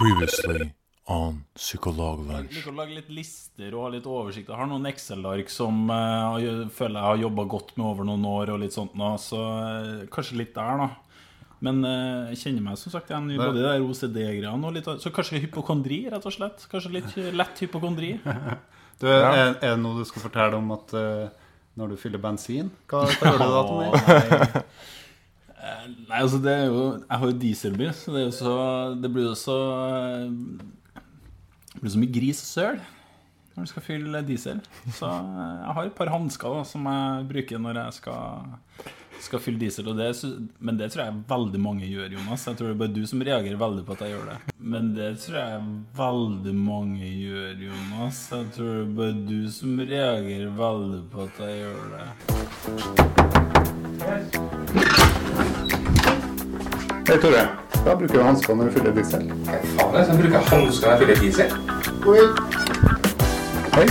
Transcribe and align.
Previously 0.00 0.70
on 1.10 1.42
Psykologlunsj. 1.58 2.54
liker 2.54 2.72
å 2.72 2.76
lage 2.78 2.94
litt 2.96 3.10
lister 3.12 3.74
og 3.74 3.84
ha 3.84 3.90
litt 3.96 4.06
oversikt. 4.08 4.48
Jeg 4.48 4.56
har 4.60 4.68
noen 4.70 4.88
Excel-ark 4.88 5.50
som 5.52 5.90
eh, 5.92 6.38
jeg 6.44 6.68
føler 6.76 6.96
jeg 7.00 7.08
har 7.08 7.22
jobba 7.24 7.44
godt 7.56 7.74
med 7.76 7.86
over 7.90 8.08
noen 8.08 8.24
år, 8.30 8.52
og 8.54 8.62
litt 8.62 8.76
sånt 8.76 8.94
nå, 8.98 9.10
så 9.20 9.40
eh, 9.58 10.06
kanskje 10.14 10.38
litt 10.40 10.54
der, 10.56 10.84
da. 10.84 11.18
Men 11.66 11.82
eh, 11.84 12.30
jeg 12.32 12.40
kjenner 12.44 12.64
meg 12.70 12.80
som 12.80 12.94
sagt 12.94 13.12
igjen 13.12 13.28
i 13.34 13.40
både 13.40 13.58
de 13.58 13.66
der 13.66 13.84
OCD-greiene 13.84 14.70
og 14.70 14.76
litt 14.78 14.88
Så 15.02 15.12
kanskje 15.12 15.42
hypokondri, 15.42 16.06
rett 16.12 16.24
og 16.24 16.32
slett. 16.32 16.64
Kanskje 16.72 16.94
litt 16.96 17.20
lett 17.36 17.64
hypokondri. 17.66 18.16
Du, 19.00 19.06
er, 19.08 19.54
er 19.56 19.62
det 19.62 19.78
noe 19.80 19.96
du 19.96 20.04
skal 20.04 20.20
fortelle 20.26 20.58
om 20.58 20.74
at 20.74 20.90
når 21.80 21.94
du 21.94 21.96
fyller 21.96 22.20
bensin? 22.20 22.66
Hva, 22.90 23.06
hva 23.08 23.30
gjør 23.30 23.38
du 23.40 23.54
da, 23.54 23.62
Tommy? 23.70 24.66
Nei. 25.88 26.20
Altså 26.20 26.38
det 26.42 26.52
er 26.52 26.66
jo 26.68 26.82
Jeg 26.98 27.18
har 27.18 27.26
jo 27.26 27.40
dieselbil, 27.44 27.92
så 27.96 28.14
det 28.14 28.24
så 28.36 28.54
Det 29.00 29.10
blir 29.12 29.28
jo 29.30 29.34
så 29.38 29.58
Det 31.74 31.80
blir 31.80 31.94
så 31.94 32.02
mye 32.02 32.16
gris 32.20 32.42
og 32.44 32.50
søl 32.50 32.80
når 33.60 33.66
du 33.66 33.70
skal 33.74 33.82
fylle 33.84 34.22
diesel. 34.24 34.60
Så 34.94 35.06
jeg 35.10 35.74
har 35.76 35.84
et 35.84 35.94
par 35.96 36.08
hansker 36.12 36.62
som 36.68 36.86
jeg 36.88 37.26
bruker 37.28 37.58
når 37.60 37.74
jeg 37.82 37.92
skal, 37.98 38.46
skal 39.20 39.42
fylle 39.42 39.60
diesel. 39.60 39.84
Det, 39.98 40.08
men 40.64 40.78
det 40.80 40.88
tror 40.94 41.04
jeg 41.04 41.24
veldig 41.28 41.60
mange 41.60 41.86
gjør, 41.90 42.08
Jonas. 42.16 42.46
Jeg 42.48 42.56
tror 42.56 42.66
det 42.70 42.74
er 42.76 42.82
bare 42.84 42.96
du 42.96 43.02
som 43.10 43.26
reagerer 43.26 43.60
veldig 43.60 43.84
på 43.84 43.92
at 43.98 44.02
jeg 44.06 44.12
gjør 44.14 44.26
det. 44.30 44.38
Men 44.72 44.84
det 44.96 45.10
tror 45.26 45.38
jeg 45.42 45.54
veldig 46.00 46.54
mange 46.56 47.06
gjør, 47.10 47.52
Jonas. 47.66 48.18
Jeg 48.32 48.44
tror 48.56 48.70
det 48.70 48.80
er 48.86 48.96
bare 49.02 49.16
du 49.28 49.40
som 49.58 49.70
reagerer 49.92 50.50
veldig 50.64 51.02
på 51.12 51.18
at 51.26 51.34
jeg 51.44 51.54
gjør 51.60 51.84
det. 51.98 52.08
Hei, 57.10 57.18
Tore. 57.18 57.48
Da 57.84 57.94
bruker 57.94 58.18
du 58.18 58.22
hansker 58.22 58.54
når 58.54 58.64
du 58.64 58.70
fyller 58.70 58.92
diesel. 58.94 59.22
Faen, 59.76 59.94
jeg 59.96 60.04
skal 60.06 60.18
bruke 60.18 60.42
hansker 60.50 60.86
når 60.86 60.92
jeg 60.92 60.98
fyller 61.00 61.16
diesel. 61.22 61.48
Hei. 63.74 63.86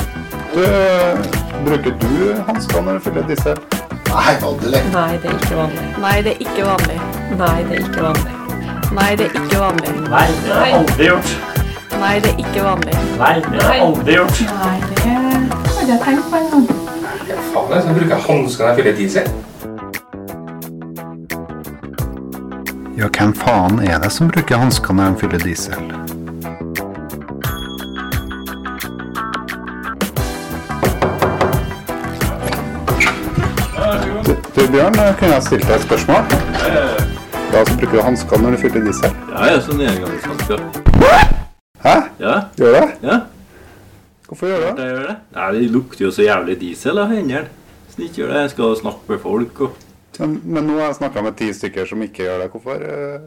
Du, 0.54 0.62
eh, 0.64 1.18
bruker 1.66 1.98
du 2.04 2.14
hansker 2.48 2.82
når 2.82 2.94
du 2.94 3.00
fyller 3.00 3.28
diesel? 3.28 3.60
Nei, 4.14 4.36
vanlig. 4.44 4.84
Nei, 4.94 5.12
det 5.26 5.34
er 5.34 5.36
ikke 5.36 5.58
vanlig. 5.60 5.84
Nei, 6.06 6.14
det 6.22 6.32
er 6.32 6.46
ikke 6.46 6.70
vanlig. 6.70 6.96
Nei, 7.42 7.60
det 7.68 7.76
er 7.76 7.84
ikke 7.90 8.08
vanlig. 8.08 8.34
Nei, 9.02 9.10
det 9.16 9.28
er 9.28 9.36
ikke 9.42 9.60
vanlig. 9.66 9.94
Nei, 10.16 10.26
det 10.46 10.56
har 10.56 10.66
jeg 10.70 10.80
aldri 10.80 11.12
gjort. 11.12 11.36
Nei, 12.00 12.16
det 12.24 12.32
er 12.32 12.42
ikke 12.46 12.66
vanlig. 12.70 12.98
Nei, 13.26 13.36
det 13.50 13.68
har 13.68 13.74
jeg 13.74 13.86
aldri 13.90 14.18
gjort. 14.22 14.42
Nei, 14.64 14.80
det 14.96 15.12
hadde 15.12 15.92
jeg 15.92 16.02
tenkt 16.08 16.32
på 16.32 16.40
en 16.40 16.50
gang. 16.56 16.66
Faen, 17.52 17.72
jeg 17.76 17.84
skal 17.84 18.02
bruke 18.02 18.24
hansker 18.30 18.64
når 18.64 18.70
jeg 18.72 18.82
fyller 18.82 19.00
diesel. 19.04 19.32
Ja, 23.00 23.08
hvem 23.18 23.34
faen 23.42 23.80
er 23.80 24.00
det 24.04 24.12
som 24.16 24.32
bruker 24.34 24.60
hansker 24.64 24.94
når 25.00 25.14
de 25.16 25.20
fyller 25.24 25.46
diesel? 25.48 25.92
Du, 34.26 34.36
du 34.56 34.68
Bjørn, 34.72 34.94
kunne 35.20 35.34
jeg 35.38 35.44
stilt 35.46 35.66
deg 35.68 35.76
et 35.78 35.86
spørsmål? 35.86 36.26
Da 37.50 37.62
så 37.66 37.76
bruker 37.80 37.96
du 37.96 38.02
hansker 38.06 38.42
når 38.44 38.56
du 38.56 38.62
fyller 38.64 38.84
diesel. 38.86 39.14
Ja, 39.32 39.44
jeg 39.48 39.58
er 39.60 39.64
sånn 39.66 39.84
engangshansker. 39.86 40.64
Hæ? 41.86 41.94
Ja, 42.20 42.34
Gjør 42.60 42.74
du 42.76 42.80
det? 42.80 42.88
ja, 43.08 43.18
Hvorfor 44.28 44.52
gjør 44.52 44.60
du 44.60 44.66
det? 44.82 44.86
jeg 44.90 44.94
gjør 44.98 45.06
det. 45.10 45.16
Nei, 45.38 45.48
det 45.56 45.62
lukter 45.74 46.06
jo 46.06 46.12
så 46.14 46.26
jævlig 46.28 46.58
diesel 46.62 47.00
av 47.02 47.14
hendene. 47.16 47.46
Så 47.94 48.04
ikke 48.06 48.22
gjør 48.24 48.34
det. 48.36 48.42
Jeg 48.44 48.54
skal 48.56 48.76
snakke 48.84 49.14
med 49.16 49.24
folk 49.24 49.62
og 49.66 49.80
Men, 50.20 50.42
men 50.44 50.66
nå 50.68 50.80
har 50.80 50.90
jeg 50.90 51.00
snakka 51.00 51.22
med 51.24 51.38
ti 51.40 51.50
stykker 51.56 51.86
som 51.88 52.02
ikke 52.04 52.26
gjør 52.26 52.42
det. 52.44 52.50
Hvorfor? 52.52 52.82
eh? 52.84 53.20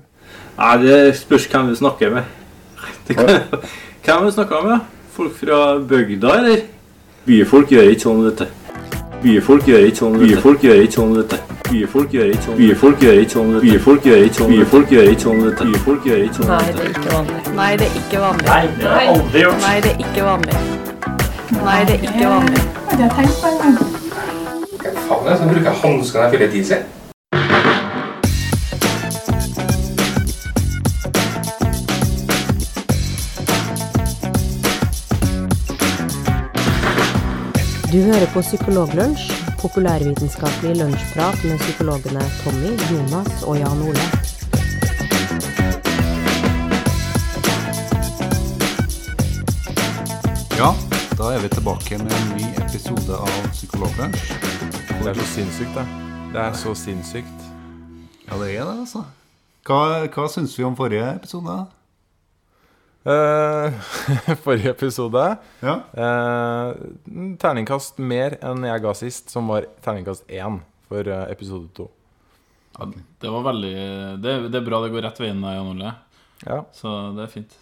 Nei, 0.58 0.72
det 0.82 0.98
spørs 1.16 1.46
hvem 1.48 1.70
du 1.72 1.76
snakker 1.78 2.10
med. 2.12 2.24
Kan... 3.08 3.30
Hvem 4.04 4.26
du 4.26 4.30
snakker 4.34 4.66
med? 4.66 4.90
Folk 5.12 5.36
fra 5.36 5.78
bygda, 5.88 6.34
eller? 6.42 6.66
Byfolk 7.26 7.72
gjør 7.72 7.88
ikke 7.92 8.04
sånn, 8.08 8.22
vet 8.26 8.42
du. 8.42 8.46
Byfolk 9.22 9.68
gjør 9.70 9.84
ikke 9.86 10.00
sånn, 10.02 10.16
byfolk 10.18 10.64
gjør 10.66 10.80
ikke 10.82 10.96
sånn, 10.96 11.12
vet 11.20 11.34
du. 11.34 11.52
Byfolk 11.72 12.14
gjør 12.16 12.32
ikke 12.32 12.42
sånn, 12.42 12.56
byfolk 12.58 13.04
gjør 13.06 13.20
ikke 13.22 13.36
sånn. 13.36 13.62
Byfolk 13.62 14.08
gjør 14.08 14.24
ikke 14.26 14.34
sånn, 14.40 14.52
byfolk 14.56 14.92
gjør 14.96 15.10
ikke 15.12 15.24
sånn, 15.24 15.42
vet 15.46 15.62
du. 15.62 15.72
Byfolk 15.72 16.10
gjør 16.10 16.24
ikke 16.26 16.38
sånn, 16.40 16.52
Nei, 16.52 16.66
det 16.66 16.82
er 16.82 16.92
ikke 16.92 17.14
vanlig. 17.14 17.40
Nei, 17.54 17.70
det 17.78 17.88
er 17.88 17.98
ikke 18.02 18.22
vanlig. 18.26 18.50
Nei, 18.50 18.62
det 18.76 18.92
har 18.92 19.00
jeg 19.06 19.16
aldri 19.16 19.46
gjort. 19.46 19.66
Nei, 19.66 19.74
det 19.80 19.94
er 19.94 20.06
ikke 20.08 20.28
vanlig. 20.28 20.62
Nei, 21.62 21.80
det 21.88 21.98
er 21.98 22.06
ikke 22.10 22.36
vanlig. 22.36 22.70
hadde 22.90 23.04
jeg 23.06 23.18
tenkt 23.20 23.42
på 23.44 23.52
en 23.52 23.60
gang. 23.62 24.01
Faen, 24.82 25.26
jeg 25.28 25.36
skal 25.38 25.48
bruke 25.48 25.70
hansker 25.82 26.18
når 26.18 26.24
jeg 26.24 26.32
fyller 26.32 26.50
diesel. 26.50 26.80
Du 37.92 37.98
hører 38.00 38.26
på 38.34 38.40
Psykologlunsj, 38.40 39.30
populærvitenskapelig 39.60 40.76
lunsjprat 40.80 41.44
med 41.44 41.58
psykologene 41.58 42.24
Tommy, 42.42 42.72
Jonas 42.90 43.42
og 43.46 43.58
Jan 43.60 43.82
Ole. 43.86 44.06
Ja, 50.58 50.72
da 51.18 51.30
er 51.34 51.40
vi 51.44 51.48
tilbake 51.48 51.98
med 52.02 52.18
en 52.18 52.34
ny 52.36 52.41
episode 52.72 53.16
av 53.20 53.32
Psykologlunsj. 53.52 54.30
Det 54.88 55.10
er 55.10 55.18
så 55.18 55.24
sinnssykt, 55.28 55.74
det. 55.76 55.82
Det 56.32 56.38
er 56.40 56.54
så 56.56 56.70
sinnssykt. 56.78 57.40
Ja, 58.24 58.36
det 58.40 58.46
er 58.48 58.62
det, 58.64 58.76
altså. 58.80 59.02
Hva, 59.68 59.80
hva 60.14 60.22
syns 60.32 60.54
vi 60.56 60.64
om 60.64 60.76
forrige 60.78 61.04
episode? 61.18 61.56
Uh, 63.04 63.76
forrige 64.46 64.72
episode 64.72 65.24
Ja. 65.60 65.74
uh, 65.92 66.70
Terningkast 67.42 68.00
mer 68.00 68.38
enn 68.40 68.64
jeg 68.64 68.84
ga 68.86 68.94
sist, 68.96 69.28
som 69.34 69.52
var 69.52 69.66
terningkast 69.84 70.24
én 70.32 70.62
for 70.88 71.10
eh, 71.12 71.24
episode 71.34 71.68
to. 71.76 71.90
Ja, 72.78 72.86
det 73.20 73.34
var 73.34 73.44
veldig 73.50 73.74
det, 74.22 74.38
det 74.46 74.62
er 74.62 74.64
bra 74.70 74.80
det 74.86 74.94
går 74.94 75.04
rett 75.10 75.20
veien, 75.20 75.44
Jan 75.44 75.74
Ole. 75.74 75.92
Ja. 76.46 76.62
Så 76.72 76.94
det 77.18 77.26
er 77.26 77.34
fint. 77.34 77.58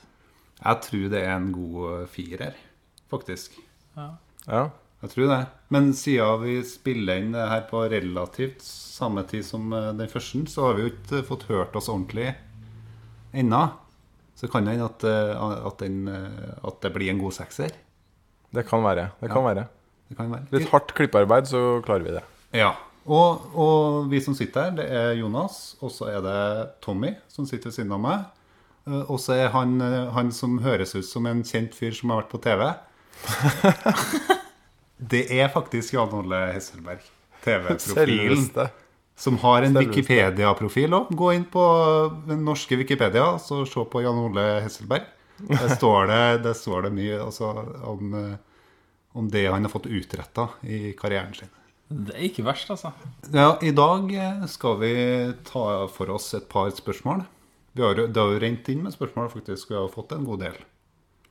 Jeg 0.61 0.87
tror 0.87 1.11
det 1.17 1.25
er 1.25 1.35
en 1.35 1.51
god 1.57 2.07
firer, 2.15 2.55
faktisk. 3.11 3.59
Ja. 3.99 4.13
ja. 4.47 4.63
Jeg 5.01 5.11
tror 5.15 5.31
det. 5.31 5.41
Men 5.73 5.93
siden 5.97 6.43
vi 6.45 6.55
spiller 6.69 7.21
inn 7.23 7.31
det 7.33 7.47
her 7.49 7.63
på 7.71 7.83
relativt 7.89 8.61
samme 8.67 9.23
tid 9.31 9.45
som 9.47 9.71
eh, 9.73 9.93
den 9.97 10.11
første, 10.13 10.43
så 10.53 10.67
har 10.67 10.75
vi 10.77 10.85
jo 10.85 10.91
ikke 10.93 11.23
fått 11.29 11.47
hørt 11.49 11.77
oss 11.79 11.89
ordentlig 11.89 12.35
ennå. 13.33 13.63
Så 14.37 14.49
kan 14.53 14.65
det 14.65 14.75
hende 14.77 14.89
at, 14.91 15.05
eh, 15.05 15.33
at, 15.71 15.83
eh, 15.87 16.67
at 16.69 16.81
det 16.85 16.93
blir 16.95 17.11
en 17.15 17.23
god 17.23 17.33
sekser. 17.39 17.73
Det 18.53 18.67
kan 18.69 18.83
være. 18.85 19.09
Det 19.23 19.31
kan 19.33 19.45
være. 19.47 19.65
Det 20.11 20.17
kan 20.19 20.31
være. 20.35 20.49
Litt 20.53 20.69
hardt 20.73 20.93
klippearbeid, 20.99 21.47
så 21.49 21.61
klarer 21.87 22.05
vi 22.05 22.15
det. 22.19 22.23
Ja. 22.61 22.73
Og, 23.11 23.47
og 23.57 24.11
vi 24.11 24.21
som 24.21 24.35
sitter 24.37 24.67
her, 24.69 24.75
det 24.77 24.87
er 24.93 25.15
Jonas, 25.17 25.77
og 25.81 25.93
så 25.95 26.11
er 26.13 26.21
det 26.25 26.37
Tommy 26.85 27.15
som 27.33 27.47
sitter 27.49 27.71
ved 27.71 27.79
siden 27.79 27.95
av 27.97 28.03
meg. 28.05 28.27
Eh, 28.85 29.05
Og 29.09 29.17
så 29.23 29.39
er 29.39 29.49
han, 29.55 29.79
eh, 29.81 30.11
han 30.13 30.29
som 30.37 30.59
høres 30.65 30.93
ut 30.99 31.09
som 31.09 31.25
en 31.31 31.41
kjent 31.47 31.73
fyr 31.79 31.97
som 31.97 32.13
har 32.13 32.21
vært 32.25 32.35
på 32.37 32.43
TV. 32.45 32.69
Det 35.11 35.25
er 35.35 35.51
faktisk 35.51 35.95
Jan 35.97 36.13
Ole 36.15 36.45
Hesselberg. 36.55 37.03
TV-profilen. 37.45 38.69
Som 39.21 39.37
har 39.43 39.67
en 39.67 39.77
Wikipedia-profil 39.77 40.95
òg. 40.97 41.11
Gå 41.13 41.33
inn 41.37 41.47
på 41.51 41.65
den 42.29 42.45
norske 42.47 42.79
Wikipedia 42.81 43.35
så 43.43 43.65
se 43.69 43.85
på 43.93 44.05
Jan 44.05 44.21
Ole 44.23 44.47
Hesselberg. 44.65 45.09
Der 45.49 45.75
står 45.79 46.09
det, 46.09 46.23
der 46.47 46.57
står 46.57 46.87
det 46.87 46.93
mye 46.97 47.19
altså, 47.25 47.51
om, 47.89 48.15
eh, 48.17 48.37
om 49.17 49.29
det 49.33 49.47
han 49.49 49.67
har 49.67 49.73
fått 49.73 49.89
utretta 49.91 50.49
i 50.63 50.93
karrieren 50.97 51.35
sin. 51.37 51.53
Det 51.91 52.15
er 52.15 52.27
ikke 52.29 52.47
verst, 52.47 52.71
altså. 52.71 52.93
Ja, 53.35 53.57
I 53.67 53.73
dag 53.75 54.13
eh, 54.15 54.45
skal 54.53 54.77
vi 54.79 54.95
ta 55.49 55.65
for 55.91 56.13
oss 56.15 56.31
et 56.39 56.47
par 56.49 56.71
spørsmål. 56.77 57.25
Vi 57.75 57.83
har, 57.83 57.99
det 57.99 58.21
har 58.21 58.35
jo 58.35 58.43
rent 58.43 58.69
inn 58.71 58.85
med 58.85 58.95
spørsmål, 58.95 59.31
faktisk. 59.33 59.73
Vi 59.73 59.79
har 59.79 59.91
fått 59.93 60.15
en 60.15 60.27
god 60.29 60.45
del. 60.47 60.61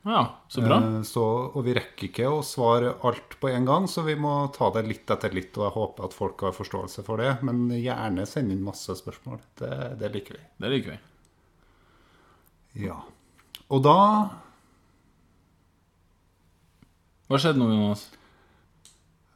Ja, 0.07 0.37
så 0.47 0.61
bra. 0.63 0.77
Eh, 0.79 1.01
Så, 1.03 1.23
og 1.53 1.63
vi 1.65 1.73
rekker 1.75 2.07
ikke 2.07 2.29
å 2.31 2.39
svare 2.45 2.93
alt 3.05 3.35
på 3.41 3.49
en 3.51 3.65
gang, 3.67 3.87
så 3.87 4.03
vi 4.07 4.15
må 4.15 4.47
ta 4.55 4.69
det 4.75 4.85
litt 4.87 5.11
etter 5.11 5.33
litt. 5.35 5.51
Og 5.57 5.65
jeg 5.67 5.75
håper 5.75 6.07
at 6.07 6.15
folk 6.15 6.43
har 6.47 6.55
forståelse 6.55 7.03
for 7.05 7.19
det. 7.21 7.33
Men 7.43 7.67
gjerne 7.75 8.25
send 8.29 8.51
inn 8.55 8.63
masse 8.65 8.95
spørsmål. 8.95 9.41
Det, 9.59 9.71
det 9.99 10.11
liker 10.15 10.37
vi. 10.39 10.43
Det 10.63 10.71
liker 10.75 10.95
vi. 10.95 10.99
Ja. 12.87 12.99
Og 13.69 13.83
da 13.85 13.97
Hva 17.29 17.37
skjedde 17.37 17.61
nå, 17.61 17.67
Jonas? 17.69 18.07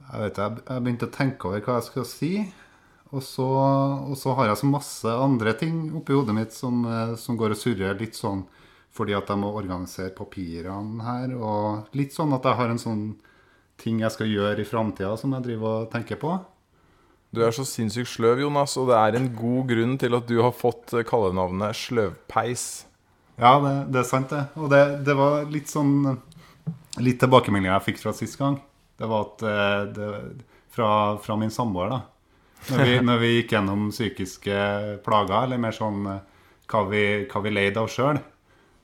Jeg 0.03 0.21
vet 0.23 0.39
jeg, 0.41 0.61
jeg 0.65 0.83
begynte 0.85 1.07
å 1.09 1.13
tenke 1.13 1.49
over 1.49 1.61
hva 1.61 1.75
jeg 1.77 1.85
skal 1.91 2.07
si. 2.09 2.31
Og 3.13 3.21
så, 3.21 3.45
og 4.09 4.15
så 4.17 4.33
har 4.39 4.49
jeg 4.49 4.59
så 4.63 4.69
masse 4.71 5.11
andre 5.13 5.53
ting 5.59 5.83
oppi 5.99 6.15
hodet 6.17 6.33
mitt 6.33 6.55
som, 6.55 6.79
eh, 6.89 7.13
som 7.21 7.37
går 7.37 7.53
og 7.53 7.59
surrer 7.59 7.99
litt 7.99 8.17
sånn 8.17 8.41
fordi 8.93 9.15
at 9.17 9.29
jeg 9.29 9.41
må 9.41 9.51
organisere 9.57 10.13
papirene 10.15 11.03
her. 11.05 11.35
Og 11.37 11.93
litt 11.97 12.15
sånn 12.15 12.33
at 12.35 12.45
jeg 12.45 12.59
har 12.59 12.73
en 12.73 12.81
sånn 12.81 13.05
ting 13.81 14.03
jeg 14.03 14.13
skal 14.13 14.29
gjøre 14.29 14.61
i 14.61 14.67
framtida 14.69 15.15
som 15.19 15.33
jeg 15.35 15.47
driver 15.47 15.83
og 15.83 15.93
tenker 15.93 16.19
på. 16.21 16.37
Du 17.33 17.41
er 17.41 17.53
så 17.55 17.65
sinnssykt 17.65 18.11
sløv, 18.11 18.43
Jonas, 18.43 18.75
og 18.77 18.91
det 18.91 18.97
er 18.99 19.15
en 19.17 19.31
god 19.33 19.71
grunn 19.71 19.95
til 19.97 20.13
at 20.13 20.27
du 20.29 20.35
har 20.45 20.53
fått 20.53 20.93
eh, 20.93 21.05
kallenavnet 21.07 21.73
Sløvpeis. 21.79 22.65
Ja, 23.41 23.55
det, 23.63 23.71
det 23.89 24.03
er 24.03 24.05
sant, 24.05 24.29
det. 24.29 24.43
Og 24.61 24.69
det, 24.69 24.83
det 25.07 25.17
var 25.17 25.49
litt 25.49 25.71
sånn 25.71 25.95
Litt 27.01 27.17
tilbakemeldinger 27.17 27.71
jeg 27.71 27.85
fikk 27.87 28.03
fra 28.03 28.11
sist 28.13 28.37
gang. 28.37 28.59
Det 29.01 29.07
var 29.09 29.23
at 29.25 29.43
eh, 29.49 29.79
det, 29.95 30.09
fra, 30.69 30.89
fra 31.17 31.37
min 31.41 31.49
samboer, 31.49 31.89
da. 31.89 31.97
Når 32.69 32.83
vi, 32.85 32.99
når 33.09 33.23
vi 33.23 33.31
gikk 33.31 33.55
gjennom 33.55 33.87
psykiske 33.89 34.59
plager, 35.01 35.47
eller 35.47 35.63
mer 35.63 35.73
sånn 35.73 36.05
eh, 36.11 36.21
hva 36.69 36.83
vi, 36.91 37.01
hva 37.31 37.41
vi 37.41 37.55
leide 37.55 37.81
av 37.81 37.89
sjøl, 37.89 38.21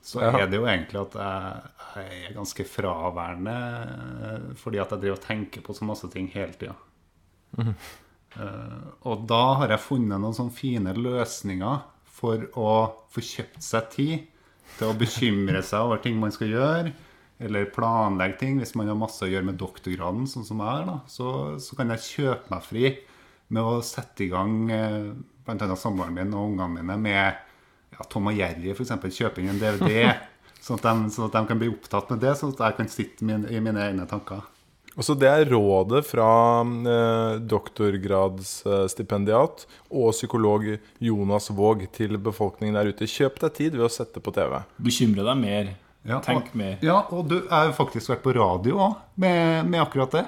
så 0.01 0.21
Ja. 0.23 0.31
er 0.39 0.47
det 0.47 0.57
jo 0.59 0.65
egentlig 0.65 1.01
at 1.01 1.15
jeg, 1.19 1.71
jeg 1.95 2.29
er 2.29 2.35
ganske 2.37 2.65
fraværende 2.65 3.55
eh, 4.29 4.53
fordi 4.55 4.79
at 4.79 4.91
jeg 4.95 5.01
driver 5.03 5.17
og 5.19 5.25
tenker 5.25 5.61
på 5.65 5.75
så 5.75 5.85
masse 5.89 6.09
ting 6.13 6.29
hele 6.33 6.53
tida. 6.53 6.75
Eh, 7.59 8.81
og 9.09 9.25
da 9.29 9.41
har 9.63 9.71
jeg 9.73 9.81
funnet 9.83 10.21
noen 10.21 10.35
sånne 10.37 10.53
fine 10.55 10.93
løsninger 10.95 11.81
for 12.19 12.45
å 12.59 12.71
få 13.11 13.23
kjøpt 13.25 13.63
seg 13.65 13.89
tid 13.95 14.27
til 14.77 14.91
å 14.91 14.97
bekymre 14.99 15.61
seg 15.65 15.87
over 15.87 16.01
ting 16.03 16.19
man 16.21 16.31
skal 16.35 16.51
gjøre, 16.53 16.91
eller 17.41 17.69
planlegge 17.73 18.37
ting. 18.43 18.59
Hvis 18.61 18.75
man 18.77 18.87
har 18.91 18.99
masse 18.99 19.23
å 19.25 19.29
gjøre 19.31 19.47
med 19.49 19.57
doktorgraden, 19.59 20.27
sånn 20.29 20.45
som 20.47 20.61
jeg 20.61 20.85
har, 20.85 21.01
så, 21.09 21.29
så 21.63 21.75
kan 21.79 21.89
jeg 21.95 22.05
kjøpe 22.05 22.53
meg 22.53 22.65
fri 22.67 22.85
med 23.49 23.65
å 23.65 23.79
sette 23.83 24.27
i 24.27 24.31
gang 24.31 24.57
eh, 24.71 25.11
bl.a. 25.47 25.75
samboeren 25.79 26.13
min 26.13 26.35
og 26.37 26.51
ungene 26.51 26.75
mine 26.83 26.99
med 27.01 27.45
ja, 27.99 28.07
Tom 28.09 28.29
og 28.31 28.37
Jerry, 28.37 28.71
f.eks. 28.73 28.91
kjøper 29.15 29.43
inn 29.43 29.53
en 29.53 29.61
DVD. 29.61 30.13
Sånn 30.59 30.75
at, 30.75 30.83
de, 30.89 31.09
sånn 31.15 31.29
at 31.29 31.35
de 31.37 31.41
kan 31.47 31.59
bli 31.59 31.69
opptatt 31.71 32.09
med 32.11 32.19
det, 32.19 32.33
sånn 32.35 32.51
at 32.51 32.59
jeg 32.65 32.75
kan 32.75 32.89
sitte 32.91 33.25
min, 33.25 33.45
i 33.47 33.61
mine 33.63 33.79
egne 33.79 34.05
tanker. 34.09 34.41
Og 34.99 35.05
så 35.07 35.13
Det 35.15 35.29
er 35.29 35.47
rådet 35.47 36.03
fra 36.03 36.59
eh, 36.59 37.39
doktorgradsstipendiat 37.47 39.63
og 39.87 40.11
psykolog 40.11 40.65
Jonas 40.99 41.47
Våg 41.55 41.87
til 41.95 42.19
befolkningen 42.19 42.75
der 42.75 42.91
ute. 42.91 43.07
Kjøp 43.07 43.39
deg 43.45 43.51
tid 43.55 43.71
ved 43.77 43.85
å 43.87 43.93
sette 43.93 44.19
på 44.19 44.31
TV. 44.35 44.59
Bekymre 44.83 45.23
deg 45.29 45.37
mer. 45.39 45.71
Ja, 46.09 46.19
Tenk 46.25 46.51
og, 46.51 46.57
mer. 46.59 46.75
Ja, 46.83 47.07
og 47.15 47.31
du 47.31 47.37
har 47.47 47.69
jo 47.69 47.77
faktisk 47.79 48.11
vært 48.11 48.25
på 48.25 48.35
radio 48.35 48.75
òg 48.89 48.93
med, 49.19 49.67
med 49.71 49.79
akkurat 49.85 50.11
det. 50.17 50.25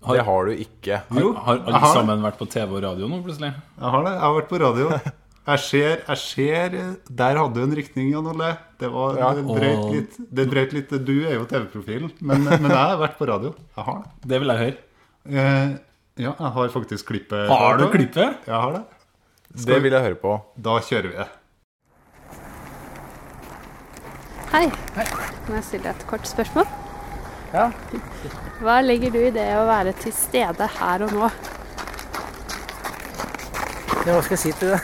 Det 0.00 0.22
har 0.24 0.46
du 0.48 0.52
ikke. 0.56 1.02
Har, 1.08 1.32
har 1.44 1.58
alle 1.68 1.80
har 1.80 1.96
sammen 1.96 2.22
vært 2.24 2.38
på 2.40 2.48
TV 2.48 2.78
og 2.78 2.84
radio 2.84 3.08
nå, 3.08 3.20
plutselig? 3.24 3.50
Jeg 3.76 3.96
har 3.96 4.04
det. 4.04 4.12
Jeg 4.16 4.26
har 4.26 4.36
vært 4.36 4.52
på 4.52 4.60
radio. 4.64 4.92
Jeg 5.48 5.58
ser, 5.64 6.02
jeg 6.06 6.18
ser 6.20 6.74
Der 7.08 7.38
hadde 7.38 7.54
du 7.56 7.62
en 7.64 7.72
rykning, 7.74 8.10
Jan 8.12 8.26
Olle. 8.30 8.50
Det, 8.78 8.90
var, 8.92 9.16
Ja. 9.18 9.30
det 9.34 9.44
brøt 9.46 9.86
litt. 9.94 10.18
Det 10.30 10.46
litt. 10.76 10.90
Du 11.06 11.14
er 11.26 11.34
jo 11.38 11.46
TV-profilen, 11.48 12.12
men, 12.20 12.44
men 12.44 12.68
jeg 12.68 12.76
har 12.76 12.98
vært 13.00 13.16
på 13.18 13.26
radio. 13.28 13.54
Jeg 13.76 13.84
har 13.88 14.02
det. 14.04 14.28
Det 14.28 14.40
vil 14.40 14.52
jeg 14.52 14.58
høre. 14.64 14.76
Eh, 15.30 15.70
ja, 16.20 16.32
jeg 16.36 16.52
har 16.56 16.68
faktisk 16.68 17.06
klippet. 17.08 17.48
Har 17.48 17.78
du 17.80 17.88
klippet? 17.92 18.36
Jeg 18.46 18.54
har 18.54 18.72
det. 18.78 18.84
Det 19.66 19.80
vil 19.82 19.92
jeg 19.96 20.02
høre 20.06 20.20
på. 20.20 20.36
Da 20.56 20.76
kjører 20.86 21.08
vi 21.10 21.16
det. 21.18 21.28
Hei. 24.50 24.66
Kan 25.46 25.54
jeg 25.56 25.64
stille 25.64 25.84
deg 25.88 25.96
et 25.96 26.06
kort 26.10 26.26
spørsmål? 26.28 26.68
Ja. 27.54 27.68
Hva 28.60 28.80
legger 28.84 29.10
du 29.14 29.18
i 29.24 29.32
det 29.34 29.48
å 29.58 29.64
være 29.66 29.94
til 29.98 30.12
stede 30.14 30.68
her 30.78 31.06
og 31.06 31.14
nå? 31.16 31.30
Ja, 34.06 34.14
hva 34.14 34.22
skal 34.24 34.36
jeg 34.36 34.42
si 34.42 34.52
til 34.58 34.72
det? 34.72 34.80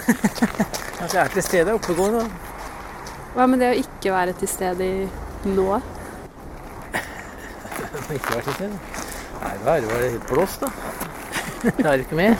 altså, 1.00 1.14
jeg 1.16 1.22
er 1.24 1.32
til 1.34 1.44
stede, 1.46 1.74
oppegående. 1.78 2.24
Hva 3.36 3.46
med 3.50 3.62
det 3.62 3.72
å 3.72 3.78
ikke 3.80 4.12
være 4.14 4.34
til 4.40 4.50
stede 4.50 4.86
i 4.86 5.06
nå? 5.50 5.80
Ikke 8.16 8.34
være 8.34 8.44
til 8.48 8.56
stede. 8.58 8.78
Nei, 9.36 9.54
da 9.62 9.76
er 9.76 9.84
det 9.84 9.90
bare 9.92 10.10
helt 10.10 10.28
blåst, 10.30 10.64
da. 10.64 10.70
Det 11.66 11.86
er 11.86 12.02
ikke 12.04 12.16
mer. 12.18 12.36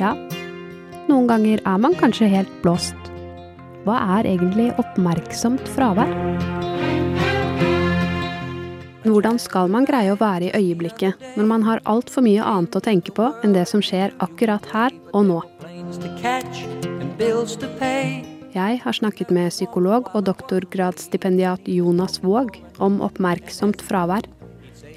Ja, 0.00 0.12
noen 1.10 1.28
ganger 1.30 1.62
er 1.62 1.80
man 1.82 1.96
kanskje 1.98 2.30
helt 2.32 2.52
blåst. 2.64 3.10
Hva 3.86 4.00
er 4.18 4.28
egentlig 4.32 4.72
oppmerksomt 4.82 5.68
fravær? 5.76 6.10
Hvordan 9.06 9.36
skal 9.38 9.68
man 9.70 9.84
greie 9.86 10.10
å 10.10 10.18
være 10.18 10.48
i 10.48 10.58
øyeblikket 10.58 11.20
når 11.38 11.46
man 11.46 11.62
har 11.62 11.78
altfor 11.86 12.24
mye 12.26 12.42
annet 12.42 12.74
å 12.74 12.80
tenke 12.82 13.12
på 13.14 13.28
enn 13.46 13.52
det 13.54 13.62
som 13.70 13.78
skjer 13.84 14.10
akkurat 14.24 14.64
her 14.72 14.94
og 15.14 15.28
nå? 15.28 15.36
Jeg 18.56 18.80
har 18.82 18.96
snakket 18.98 19.30
med 19.30 19.54
psykolog 19.54 20.10
og 20.10 20.26
doktorgradsstipendiat 20.26 21.70
Jonas 21.70 22.18
Våg 22.24 22.58
om 22.82 22.98
oppmerksomt 23.06 23.84
fravær, 23.86 24.26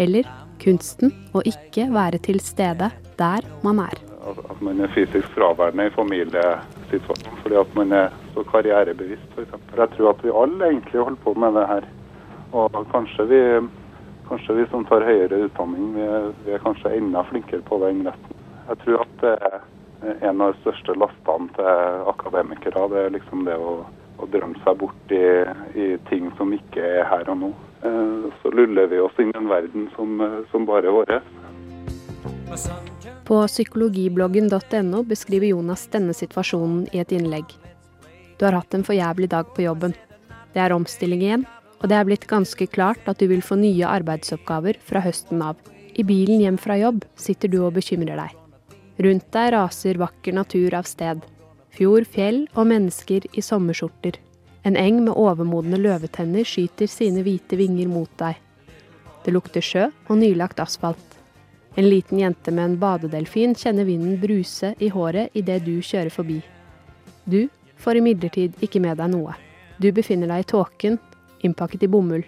eller 0.01 0.25
kunsten 0.63 1.13
å 1.37 1.43
ikke 1.45 1.85
være 1.93 2.17
til 2.25 2.41
stede 2.41 2.89
der 3.19 3.45
man 3.61 3.83
er. 3.83 3.93
At 4.25 4.63
man 4.65 4.81
er 4.81 4.89
fysisk 4.95 5.29
fraværende 5.35 5.85
i 5.85 5.93
familiesituasjonen 5.93 7.43
fordi 7.43 7.61
at 7.61 7.77
man 7.77 7.93
er 7.93 8.09
så 8.33 8.41
karrierebevisst, 8.49 9.29
f.eks. 9.35 9.53
Jeg 9.77 9.93
tror 9.93 10.15
at 10.15 10.25
vi 10.25 10.33
alle 10.33 10.71
egentlig 10.73 11.03
holder 11.03 11.21
på 11.27 11.35
med 11.37 11.55
det 11.61 11.67
her. 11.69 11.87
Og 12.57 12.73
kanskje 12.89 13.27
vi, 13.29 13.43
kanskje 14.29 14.55
vi 14.59 14.65
som 14.71 14.85
tar 14.85 15.05
høyere 15.07 15.43
utdanning, 15.47 15.93
vi 15.95 16.05
er, 16.05 16.29
vi 16.45 16.53
er 16.55 16.63
kanskje 16.63 16.93
enda 16.97 17.23
flinkere 17.29 17.65
på 17.65 17.79
det 17.81 17.91
enn 17.93 18.05
resten. 18.07 18.45
Jeg 18.69 18.81
tror 18.83 19.03
at 19.03 19.15
det 19.23 19.33
er 19.49 19.59
en 20.29 20.41
av 20.41 20.53
de 20.53 20.61
største 20.61 20.95
lastene 20.97 21.49
til 21.57 22.05
akademikere. 22.11 22.85
Det 22.93 23.01
er 23.01 23.15
liksom 23.15 23.43
det 23.47 23.57
å, 23.57 23.73
å 24.19 24.29
drømme 24.31 24.61
seg 24.63 24.77
bort 24.83 25.13
i, 25.15 25.25
i 25.73 25.87
ting 26.09 26.29
som 26.37 26.53
ikke 26.55 26.85
er 27.01 27.09
her 27.09 27.31
og 27.33 27.41
nå. 27.43 27.51
Eh, 27.81 28.29
Så 28.41 28.53
luller 28.53 28.89
vi 28.91 29.01
oss 29.01 29.17
inn 29.19 29.33
i 29.33 29.39
en 29.39 29.49
verden 29.49 29.89
som, 29.95 30.15
som 30.51 30.67
bare 30.69 30.91
er 30.91 30.95
vår. 30.95 31.19
På 33.25 33.43
psykologibloggen.no 33.45 35.03
beskriver 35.05 35.51
Jonas 35.51 35.87
denne 35.93 36.15
situasjonen 36.17 36.87
i 36.93 37.01
et 37.01 37.11
innlegg. 37.13 37.45
Du 38.39 38.45
har 38.47 38.55
hatt 38.57 38.73
en 38.73 38.85
for 38.87 38.97
jævlig 38.97 39.29
dag 39.33 39.49
på 39.55 39.65
jobben. 39.65 39.93
Det 40.53 40.61
er 40.63 40.73
omstilling 40.73 41.21
igjen, 41.21 41.45
og 41.79 41.87
det 41.89 41.97
er 41.97 42.07
blitt 42.07 42.27
ganske 42.27 42.67
klart 42.67 43.07
at 43.07 43.19
du 43.19 43.27
vil 43.31 43.43
få 43.45 43.57
nye 43.59 43.87
arbeidsoppgaver 43.87 44.79
fra 44.85 45.01
høsten 45.03 45.41
av. 45.43 45.59
I 45.95 46.03
bilen 46.03 46.43
hjem 46.43 46.59
fra 46.59 46.77
jobb 46.79 47.05
sitter 47.19 47.51
du 47.51 47.61
og 47.63 47.75
bekymrer 47.77 48.19
deg. 48.19 48.35
Rundt 48.99 49.29
deg 49.31 49.53
raser 49.55 49.99
vakker 49.99 50.35
natur 50.35 50.75
av 50.75 50.87
sted. 50.87 51.21
Fjord, 51.75 52.07
fjell 52.11 52.43
og 52.55 52.67
mennesker 52.67 53.27
i 53.31 53.43
sommerskjorter. 53.43 54.17
En 54.67 54.75
eng 54.75 55.03
med 55.05 55.15
overmodne 55.15 55.79
løvetenner 55.79 56.47
skyter 56.47 56.89
sine 56.91 57.23
hvite 57.23 57.55
vinger 57.59 57.87
mot 57.87 58.11
deg. 58.19 58.35
Det 59.23 59.31
lukter 59.31 59.63
sjø 59.63 59.87
og 59.87 60.19
nylagt 60.19 60.59
asfalt. 60.59 61.15
En 61.79 61.87
liten 61.87 62.19
jente 62.19 62.51
med 62.51 62.65
en 62.65 62.79
badedelfin 62.81 63.53
kjenner 63.55 63.87
vinden 63.87 64.17
bruse 64.19 64.73
i 64.83 64.89
håret 64.91 65.35
idet 65.37 65.61
du 65.63 65.77
kjører 65.79 66.11
forbi. 66.11 66.41
Du 67.23 67.45
får 67.79 68.01
imidlertid 68.01 68.57
ikke 68.65 68.81
med 68.83 68.99
deg 68.99 69.13
noe. 69.13 69.35
Du 69.79 69.91
befinner 69.95 70.27
deg 70.27 70.43
i 70.43 70.49
tåken, 70.49 70.97
innpakket 71.45 71.83
i 71.85 71.91
bomull. 71.91 72.25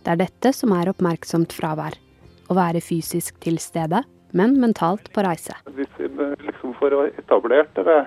Det 0.00 0.14
er 0.14 0.20
dette 0.22 0.52
som 0.56 0.72
er 0.72 0.90
oppmerksomt 0.92 1.52
fravær. 1.52 1.96
Å 2.50 2.56
være 2.56 2.80
fysisk 2.82 3.36
til 3.44 3.60
stede, 3.62 4.02
men 4.32 4.56
mentalt 4.62 5.10
på 5.14 5.22
reise. 5.26 5.54
Hvis 5.76 5.92
vi 5.98 6.08
liksom 6.46 6.74
får 6.80 6.96
etablert 7.20 7.74
det 7.76 8.00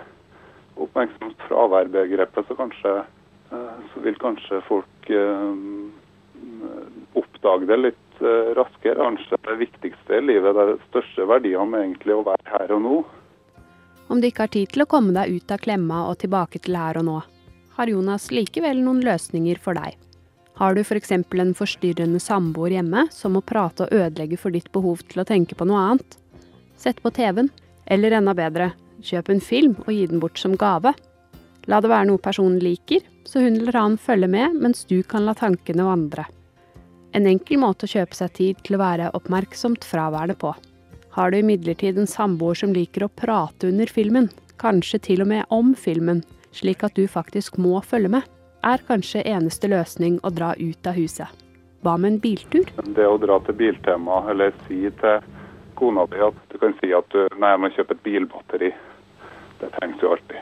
oppmerksomt 0.81 1.39
fravær-begrepet, 1.47 2.47
så 2.47 2.57
kanskje 2.57 2.93
eh, 2.99 3.75
så 3.93 4.03
vil 4.03 4.17
kanskje 4.21 4.61
folk 4.67 5.09
eh, 5.13 5.51
oppdage 7.19 7.69
det 7.69 7.79
litt 7.79 8.23
eh, 8.23 8.53
raskere. 8.57 8.97
Kanskje 8.99 9.39
det 9.47 9.59
viktigste 9.61 10.17
i 10.17 10.25
livet, 10.31 10.57
det 10.57 10.79
største 10.89 11.27
verdiene 11.29 11.77
er 11.77 11.87
egentlig 11.87 12.17
å 12.17 12.25
være 12.25 12.55
her 12.57 12.73
og 12.77 12.83
nå. 12.87 12.97
Om 14.11 14.21
du 14.21 14.27
ikke 14.27 14.47
har 14.47 14.53
tid 14.53 14.73
til 14.73 14.83
å 14.83 14.89
komme 14.89 15.13
deg 15.15 15.37
ut 15.37 15.53
av 15.53 15.61
klemma 15.63 16.03
og 16.09 16.19
tilbake 16.25 16.59
til 16.63 16.75
her 16.77 16.99
og 16.99 17.07
nå, 17.07 17.19
har 17.75 17.89
Jonas 17.89 18.29
likevel 18.31 18.81
noen 18.83 19.01
løsninger 19.05 19.59
for 19.61 19.77
deg. 19.77 19.97
Har 20.59 20.75
du 20.75 20.83
f.eks. 20.83 21.09
For 21.09 21.41
en 21.41 21.55
forstyrrende 21.57 22.21
samboer 22.21 22.75
hjemme 22.75 23.07
som 23.11 23.33
må 23.33 23.41
prate 23.41 23.87
og 23.87 23.95
ødelegge 23.95 24.37
for 24.37 24.53
ditt 24.53 24.69
behov 24.75 25.01
til 25.09 25.23
å 25.23 25.27
tenke 25.27 25.57
på 25.57 25.65
noe 25.65 25.81
annet? 25.81 26.19
Sett 26.77 27.01
på 27.01 27.11
TV-en, 27.15 27.49
eller 27.89 28.19
enda 28.19 28.35
bedre, 28.37 28.71
kjøp 29.01 29.31
en 29.33 29.41
film 29.41 29.75
og 29.85 29.91
gi 29.93 30.05
den 30.11 30.21
bort 30.21 30.37
som 30.39 30.55
gave. 30.59 30.93
La 31.71 31.79
det 31.81 31.89
være 31.89 32.09
noe 32.11 32.21
personen 32.21 32.59
liker, 32.61 33.01
så 33.25 33.41
hun 33.41 33.57
eller 33.57 33.77
han 33.79 33.97
følger 33.97 34.29
med 34.29 34.59
mens 34.61 34.83
du 34.89 34.99
kan 35.07 35.25
la 35.25 35.33
tankene 35.37 35.87
vandre. 35.87 36.27
En 37.13 37.27
enkel 37.29 37.59
måte 37.61 37.87
å 37.87 37.93
kjøpe 37.93 38.17
seg 38.17 38.37
tid 38.37 38.61
til 38.65 38.77
å 38.77 38.81
være 38.81 39.11
oppmerksomt 39.17 39.85
fraværende 39.85 40.35
på. 40.37 40.53
Har 41.13 41.29
du 41.29 41.37
imidlertid 41.37 41.97
en 41.97 42.09
samboer 42.09 42.57
som 42.57 42.73
liker 42.73 43.05
å 43.05 43.11
prate 43.13 43.69
under 43.69 43.89
filmen, 43.89 44.31
kanskje 44.61 44.99
til 45.09 45.21
og 45.25 45.29
med 45.29 45.45
om 45.53 45.75
filmen, 45.77 46.23
slik 46.53 46.83
at 46.85 46.95
du 46.95 47.07
faktisk 47.07 47.57
må 47.57 47.81
følge 47.81 48.11
med, 48.15 48.27
er 48.63 48.83
kanskje 48.87 49.25
eneste 49.27 49.67
løsning 49.67 50.19
å 50.23 50.31
dra 50.31 50.53
ut 50.59 50.87
av 50.87 50.95
huset. 50.95 51.27
Hva 51.83 51.97
med 51.99 52.13
en 52.13 52.19
biltur? 52.23 52.69
Det 52.95 53.07
å 53.07 53.19
dra 53.19 53.39
til 53.43 53.57
Biltema 53.59 54.21
eller 54.31 54.53
si 54.67 54.85
til 55.01 55.25
kona 55.75 56.05
di 56.07 56.21
at 56.23 56.37
du 56.53 56.57
kan 56.61 56.75
si 56.79 56.93
at 56.95 57.09
du 57.11 57.25
nei, 57.41 57.51
jeg 57.51 57.59
må 57.59 57.71
kjøpe 57.75 57.97
et 57.97 58.03
bilbatteri. 58.05 58.69
Det 59.59 59.71
trengs 59.75 60.03
jo 60.03 60.13
alltid. 60.15 60.39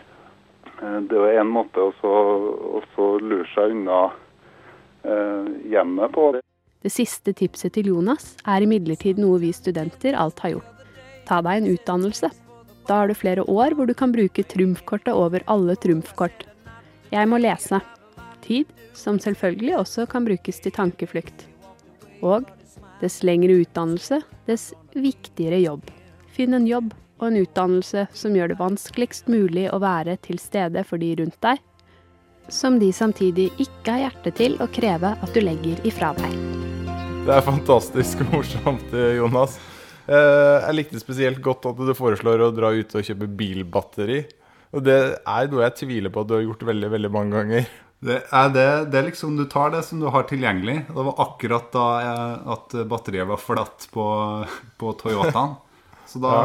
Eh, 0.82 1.00
Det 1.10 1.18
er 1.18 1.39
en 1.41 1.50
måte 1.50 1.82
å 1.82 3.08
lure 3.22 3.48
seg 3.56 3.74
unna 3.74 4.03
eh, 5.03 5.50
hjemmet 5.74 6.13
på. 6.13 6.30
Det 6.82 6.94
siste 6.94 7.34
tipset 7.34 7.74
til 7.74 7.91
Jonas 7.94 8.36
er 8.46 8.62
imidlertid 8.65 9.18
noe 9.22 9.39
vi 9.41 9.51
studenter 9.53 10.18
alt 10.18 10.39
har 10.46 10.58
gjort. 10.58 10.86
Ta 11.25 11.41
deg 11.46 11.62
en 11.62 11.74
utdannelse. 11.74 12.32
Da 12.88 13.02
har 13.02 13.10
du 13.12 13.18
flere 13.18 13.46
år 13.50 13.76
hvor 13.78 13.90
du 13.90 13.94
kan 13.98 14.14
bruke 14.14 14.44
trumfkortet 14.44 15.14
over 15.14 15.44
alle 15.52 15.76
trumfkort. 15.80 16.46
Jeg 17.12 17.28
må 17.30 17.42
lese. 17.42 17.82
Tid, 18.42 18.70
som 18.98 19.20
selvfølgelig 19.22 19.78
også 19.78 20.08
kan 20.10 20.26
brukes 20.26 20.60
til 20.64 20.74
tankeflukt. 20.74 21.46
Og 22.26 22.48
dess 23.02 23.22
lengre 23.26 23.62
utdannelse, 23.62 24.22
dess 24.48 24.72
viktigere 24.94 25.62
jobb. 25.62 25.90
Finn 26.32 26.56
en 26.58 26.68
jobb 26.70 26.94
og 27.22 27.28
en 27.30 27.42
utdannelse 27.44 28.08
som 28.18 28.36
gjør 28.36 28.54
det 28.54 28.60
vanskeligst 28.62 29.30
mulig 29.30 29.68
å 29.70 29.82
være 29.82 30.18
til 30.26 30.40
stede 30.42 30.84
for 30.88 31.02
de 31.02 31.14
rundt 31.20 31.38
deg, 31.46 31.62
som 32.52 32.80
de 32.82 32.90
samtidig 32.94 33.52
ikke 33.62 33.94
har 33.94 34.08
hjerte 34.08 34.34
til 34.40 34.58
å 34.64 34.70
kreve 34.74 35.14
at 35.14 35.36
du 35.36 35.44
legger 35.44 35.78
ifra 35.88 36.12
deg. 36.18 36.34
Det 37.22 37.36
er 37.36 37.46
fantastisk 37.46 38.24
morsomt, 38.32 38.96
Jonas. 39.18 39.60
Eh, 40.12 40.58
Jeg 40.68 40.75
likte 40.77 41.00
spesielt 41.01 41.39
godt 41.46 41.65
at 41.72 41.80
du 41.80 41.94
foreslår 41.96 42.44
å 42.44 42.51
dra 42.56 42.72
ut 42.75 42.96
og 42.98 43.06
kjøpe 43.08 43.30
bilbatteri. 43.39 44.22
Og 44.75 44.84
det 44.88 44.98
er 45.27 45.48
noe 45.51 45.63
jeg 45.65 45.77
tviler 45.82 46.12
på 46.13 46.24
at 46.24 46.30
du 46.30 46.36
har 46.38 46.44
gjort 46.46 46.68
veldig, 46.68 46.89
veldig 46.94 47.12
mange 47.12 47.38
ganger. 47.39 47.65
Det 48.01 48.15
er, 48.34 48.48
det, 48.50 48.63
det 48.89 48.98
er 48.98 49.03
liksom 49.12 49.36
Du 49.38 49.44
tar 49.46 49.70
det 49.75 49.84
som 49.86 50.00
du 50.01 50.08
har 50.10 50.24
tilgjengelig. 50.30 50.77
Det 50.88 51.03
var 51.06 51.20
akkurat 51.22 51.68
da 51.75 51.88
jeg, 52.01 52.38
at 52.56 52.75
batteriet 52.89 53.27
var 53.30 53.38
flatt 53.41 53.88
på, 53.94 54.06
på 54.82 54.94
Toyotaen. 55.03 55.58
Så 56.10 56.20
da, 56.24 56.36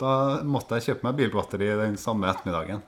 da 0.00 0.14
måtte 0.44 0.76
jeg 0.80 0.88
kjøpe 0.90 1.06
meg 1.08 1.20
bilbatteri 1.22 1.68
den 1.78 1.94
samme 2.00 2.28
ettermiddagen. 2.32 2.82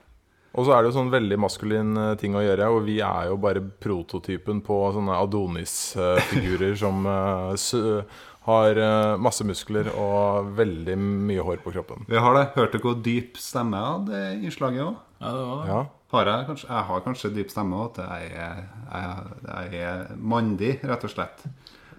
Og 0.59 0.67
så 0.67 0.73
er 0.75 0.83
det 0.83 0.91
jo 0.91 0.97
sånn 0.97 1.13
veldig 1.13 1.37
maskulin 1.39 1.93
eh, 1.95 2.15
ting 2.19 2.35
å 2.35 2.41
gjøre, 2.43 2.67
og 2.75 2.81
vi 2.89 2.97
er 3.07 3.29
jo 3.31 3.37
bare 3.39 3.61
prototypen 3.63 4.59
på 4.67 4.81
sånne 4.97 5.15
Adonis-figurer 5.23 6.75
som 6.81 7.07
eh, 7.07 7.53
s- 7.55 8.03
har 8.51 8.83
eh, 8.83 9.15
masse 9.23 9.47
muskler 9.47 9.89
og 9.95 10.51
veldig 10.59 10.99
mye 11.01 11.47
hår 11.47 11.63
på 11.65 11.73
kroppen. 11.75 12.05
Vi 12.11 12.21
har 12.21 12.37
det. 12.37 12.45
Hørte 12.59 12.79
du 12.79 12.87
hvor 12.89 13.01
dyp 13.07 13.41
stemme 13.41 13.81
jeg 13.81 13.95
hadde 13.95 14.21
i 14.27 14.45
innslaget 14.51 14.85
òg? 14.85 15.01
Ja, 15.21 15.33
det 15.33 15.49
var 15.49 15.57
det. 15.63 15.73
Ja. 15.73 15.81
Har 16.11 16.27
jeg, 16.27 16.47
kanskje, 16.49 16.69
jeg 16.69 16.87
har 16.91 17.03
kanskje 17.07 17.33
dyp 17.37 17.53
stemme 17.55 17.83
òg. 17.85 18.01
Jeg, 18.03 18.31
er- 18.35 18.63
jeg, 18.91 19.75
jeg 19.75 19.85
er 19.91 20.17
mandig, 20.19 20.73
rett 20.83 21.07
og 21.07 21.15
slett. 21.15 21.45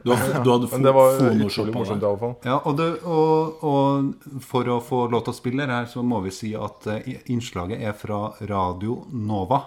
Du, 0.03 0.12
har, 0.12 0.43
du 0.43 0.50
hadde 0.51 0.67
Men 0.72 0.84
det 0.84 0.91
var 0.96 1.20
utrolig 1.29 1.74
morsomt 1.75 2.01
i 2.01 2.08
alle 2.10 2.20
fall. 2.22 2.34
Ja, 2.48 2.58
og, 2.65 2.77
det, 2.79 2.88
og, 3.05 3.62
og 3.62 4.39
for 4.46 4.70
å 4.74 4.79
få 4.81 5.03
lov 5.13 5.27
til 5.27 5.34
å 5.34 5.38
spille 5.38 5.67
her, 5.70 5.86
så 5.89 6.01
må 6.05 6.24
vi 6.25 6.34
si 6.34 6.55
at 6.58 6.88
eh, 6.89 7.12
innslaget 7.34 7.84
er 7.86 7.93
fra 7.98 8.31
Radio 8.50 9.03
Nova, 9.13 9.62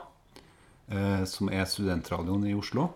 eh, 0.91 1.23
som 1.31 1.53
er 1.55 1.69
studentradioen 1.71 2.49
i 2.50 2.57
Oslo. 2.59 2.88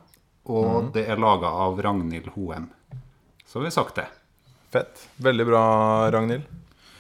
Og 0.49 0.89
mm. 0.89 0.91
det 0.97 1.07
er 1.13 1.21
laga 1.21 1.53
av 1.67 1.79
Ragnhild 1.85 2.33
Hoem. 2.35 2.71
Så 3.49 3.59
har 3.59 3.65
vi 3.69 3.73
sagt 3.75 3.97
det. 3.97 4.07
Fett. 4.73 5.07
Veldig 5.25 5.47
bra, 5.49 5.63
Ragnhild. 6.13 6.45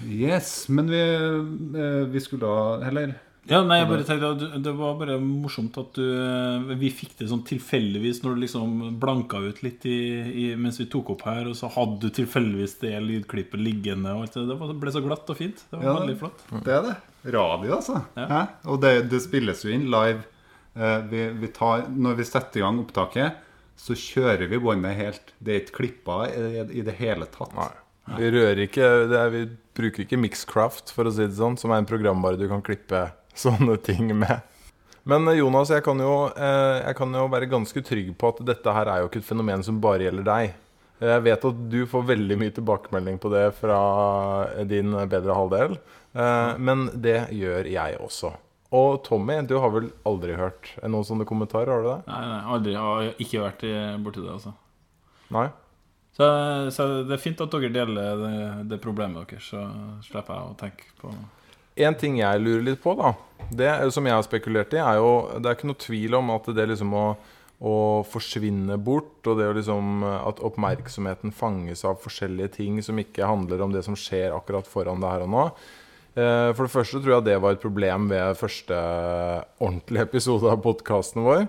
Yes, 0.08 0.68
men 0.72 0.86
vi, 0.88 1.00
eh, 1.00 2.04
vi 2.08 2.20
skulle 2.22 2.46
da 2.46 2.84
heller 2.86 3.16
Ja, 3.50 3.64
nei, 3.66 3.80
jeg 3.80 3.88
bare 3.88 4.04
tenkte 4.06 4.28
at 4.30 4.62
Det 4.62 4.72
var 4.78 4.92
bare 5.00 5.16
morsomt 5.18 5.74
at 5.80 5.96
du 5.96 6.04
eh, 6.06 6.68
Vi 6.78 6.90
fikk 6.94 7.16
det 7.18 7.26
sånn 7.32 7.42
tilfeldigvis 7.48 8.20
når 8.22 8.36
du 8.36 8.42
liksom 8.44 8.76
blanka 9.02 9.40
ut 9.42 9.58
litt 9.66 9.82
i, 9.90 9.96
i, 10.30 10.44
mens 10.60 10.78
vi 10.78 10.86
tok 10.92 11.10
opp 11.16 11.24
her, 11.26 11.48
og 11.50 11.56
så 11.58 11.66
hadde 11.74 11.98
du 12.06 12.14
tilfeldigvis 12.20 12.76
det 12.84 12.94
lydklippet 13.08 13.58
liggende. 13.58 14.14
Og 14.14 14.28
alt 14.28 14.38
det. 14.38 14.46
det 14.52 14.58
var- 14.60 14.74
ble 14.84 14.94
så 14.94 15.02
glatt 15.02 15.34
og 15.34 15.40
fint. 15.40 15.64
Det 15.70 15.80
var 15.80 15.84
Ja, 15.90 15.96
veldig 15.98 16.18
flott. 16.22 16.46
Det 16.62 16.76
er 16.78 16.82
det. 16.88 16.96
Radio, 17.34 17.74
altså. 17.80 17.98
Ja. 18.16 18.46
Og 18.70 18.80
det, 18.80 18.94
det 19.10 19.20
spilles 19.26 19.64
jo 19.66 19.74
inn 19.74 19.90
live. 19.90 20.22
Eh, 20.78 21.00
vi, 21.10 21.24
vi 21.42 21.48
tar, 21.58 21.88
når 21.90 22.20
vi 22.22 22.28
setter 22.30 22.60
i 22.60 22.62
gang 22.62 22.78
opptaket, 22.84 23.44
så 23.78 23.94
kjører 23.96 24.50
vi 24.50 24.58
båndet 24.60 24.98
helt. 24.98 25.32
Det 25.38 25.54
er 25.54 25.62
ikke 25.62 25.76
klippa 25.78 26.24
i, 26.28 26.82
det 26.84 26.96
hele 26.98 27.28
tatt. 27.30 27.54
Vi 28.18 28.30
rører 28.32 28.62
ikke 28.64 28.84
er, 29.04 29.30
Vi 29.32 29.42
bruker 29.78 30.04
ikke 30.04 30.18
Mixcraft, 30.20 30.90
for 30.94 31.06
å 31.08 31.12
si 31.14 31.26
det 31.26 31.36
sånn, 31.38 31.58
som 31.60 31.70
er 31.72 31.82
en 31.82 31.88
programvare 31.88 32.40
du 32.40 32.48
kan 32.50 32.64
klippe 32.64 33.06
sånne 33.44 33.76
ting 33.84 34.10
med. 34.18 34.40
Men 35.08 35.28
eh, 35.30 35.38
Jonas, 35.38 35.70
jeg 35.72 35.84
kan, 35.86 36.00
jo, 36.02 36.14
eh, 36.34 36.78
jeg 36.82 36.96
kan 36.98 37.14
jo 37.14 37.28
være 37.32 37.48
ganske 37.48 37.82
trygg 37.86 38.10
på 38.18 38.32
at 38.32 38.42
dette 38.48 38.74
her 38.74 38.90
er 38.92 39.04
jo 39.04 39.10
ikke 39.12 39.22
et 39.22 39.28
fenomen 39.28 39.62
som 39.64 39.78
bare 39.80 40.08
gjelder 40.08 40.26
deg. 40.26 40.56
Jeg 40.98 41.22
vet 41.22 41.44
at 41.46 41.58
du 41.70 41.78
får 41.86 42.08
veldig 42.08 42.36
mye 42.40 42.52
tilbakemelding 42.56 43.20
på 43.22 43.30
det 43.30 43.44
fra 43.60 43.78
din 44.66 44.96
bedre 45.06 45.36
halvdel. 45.38 45.78
eh, 46.18 46.58
Men 46.58 46.88
det 46.92 47.28
gjør 47.38 47.70
jeg 47.70 48.00
også. 48.02 48.32
Og 48.74 48.98
Tommy, 49.06 49.38
du 49.48 49.56
har 49.62 49.72
vel 49.72 49.88
aldri 50.08 50.34
hørt 50.36 50.74
noen 50.84 51.06
sånne 51.06 51.24
kommentarer? 51.28 51.72
har 51.72 51.84
du 51.84 51.88
det? 51.88 52.00
Nei, 52.10 52.24
nei, 52.28 52.40
aldri. 52.56 52.74
Jeg 52.74 52.84
har 52.84 53.22
ikke 53.24 53.44
vært 53.46 53.64
borti 54.04 54.20
det, 54.20 54.34
altså. 54.34 54.52
Nei? 55.32 55.46
Så, 56.18 56.26
så 56.74 56.86
det 57.06 57.14
er 57.14 57.22
fint 57.22 57.40
at 57.44 57.52
dere 57.52 57.70
deler 57.70 58.20
det, 58.20 58.38
det 58.72 58.80
problemet 58.82 59.28
deres, 59.30 59.52
så 59.52 59.62
slipper 60.02 60.34
jeg 60.34 60.50
å 60.50 60.56
tenke 60.58 60.88
på 60.98 61.12
En 61.78 61.94
ting 61.94 62.16
jeg 62.18 62.42
lurer 62.42 62.64
litt 62.66 62.80
på, 62.82 62.96
da, 62.98 63.12
det 63.54 63.70
som 63.94 64.06
jeg 64.08 64.16
har 64.16 64.24
spekulert 64.26 64.74
i, 64.74 64.80
er 64.82 64.98
jo 64.98 65.12
Det 65.38 65.46
er 65.46 65.54
ikke 65.54 65.70
noe 65.70 65.78
tvil 65.78 66.16
om 66.18 66.32
at 66.34 66.48
det 66.58 66.64
liksom 66.72 66.96
å, 66.98 67.04
å 67.62 67.74
forsvinne 68.10 68.80
bort, 68.82 69.20
og 69.30 69.38
det 69.38 69.46
å 69.46 69.54
liksom 69.60 70.02
at 70.08 70.42
oppmerksomheten 70.48 71.30
fanges 71.30 71.86
av 71.86 72.02
forskjellige 72.02 72.56
ting 72.58 72.82
som 72.82 72.98
ikke 72.98 73.30
handler 73.30 73.62
om 73.62 73.76
det 73.76 73.84
som 73.86 73.94
skjer 73.98 74.34
akkurat 74.34 74.66
foran 74.66 74.98
det 75.04 75.12
her 75.14 75.28
og 75.28 75.32
nå. 75.36 75.46
Eh, 76.18 76.50
For 76.56 76.66
det 76.66 76.72
første 76.74 77.00
tror 77.02 77.14
jeg 77.18 77.26
det 77.28 77.36
var 77.44 77.54
et 77.54 77.62
problem 77.62 78.08
ved 78.10 78.38
første 78.40 78.78
ordentlige 79.62 80.06
episode 80.08 80.50
av 80.50 80.62
podkasten 80.64 81.22
vår. 81.26 81.44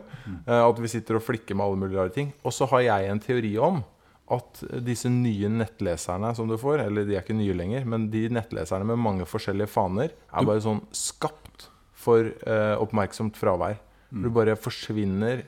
eh, 0.45 0.61
At 0.61 0.79
vi 0.83 0.91
sitter 0.91 1.17
og 1.17 1.23
flikker 1.25 1.55
med 1.57 1.65
alle 1.65 1.79
mulige 1.81 1.99
rare 1.99 2.13
ting. 2.13 2.33
Og 2.43 2.53
så 2.53 2.67
har 2.69 2.81
jeg 2.85 3.09
en 3.09 3.19
teori 3.23 3.57
om 3.57 3.83
at 4.29 4.61
disse 4.85 5.09
nye 5.09 5.49
nettleserne 5.49 6.35
som 6.38 6.47
du 6.47 6.55
får, 6.61 6.83
eller 6.85 7.03
de 7.07 7.15
er 7.17 7.23
ikke 7.23 7.33
nye 7.33 7.55
lenger, 7.57 7.85
men 7.89 8.09
de 8.11 8.27
nettleserne 8.29 8.85
med 8.85 8.99
mange 9.01 9.25
forskjellige 9.25 9.71
faner, 9.73 10.11
er 10.29 10.45
bare 10.45 10.61
sånn 10.61 10.83
skapt 10.93 11.69
for 11.97 12.19
eh, 12.45 12.75
oppmerksomt 12.77 13.35
fravær. 13.35 13.79
Du 14.11 14.29
bare 14.29 14.55
forsvinner 14.55 15.41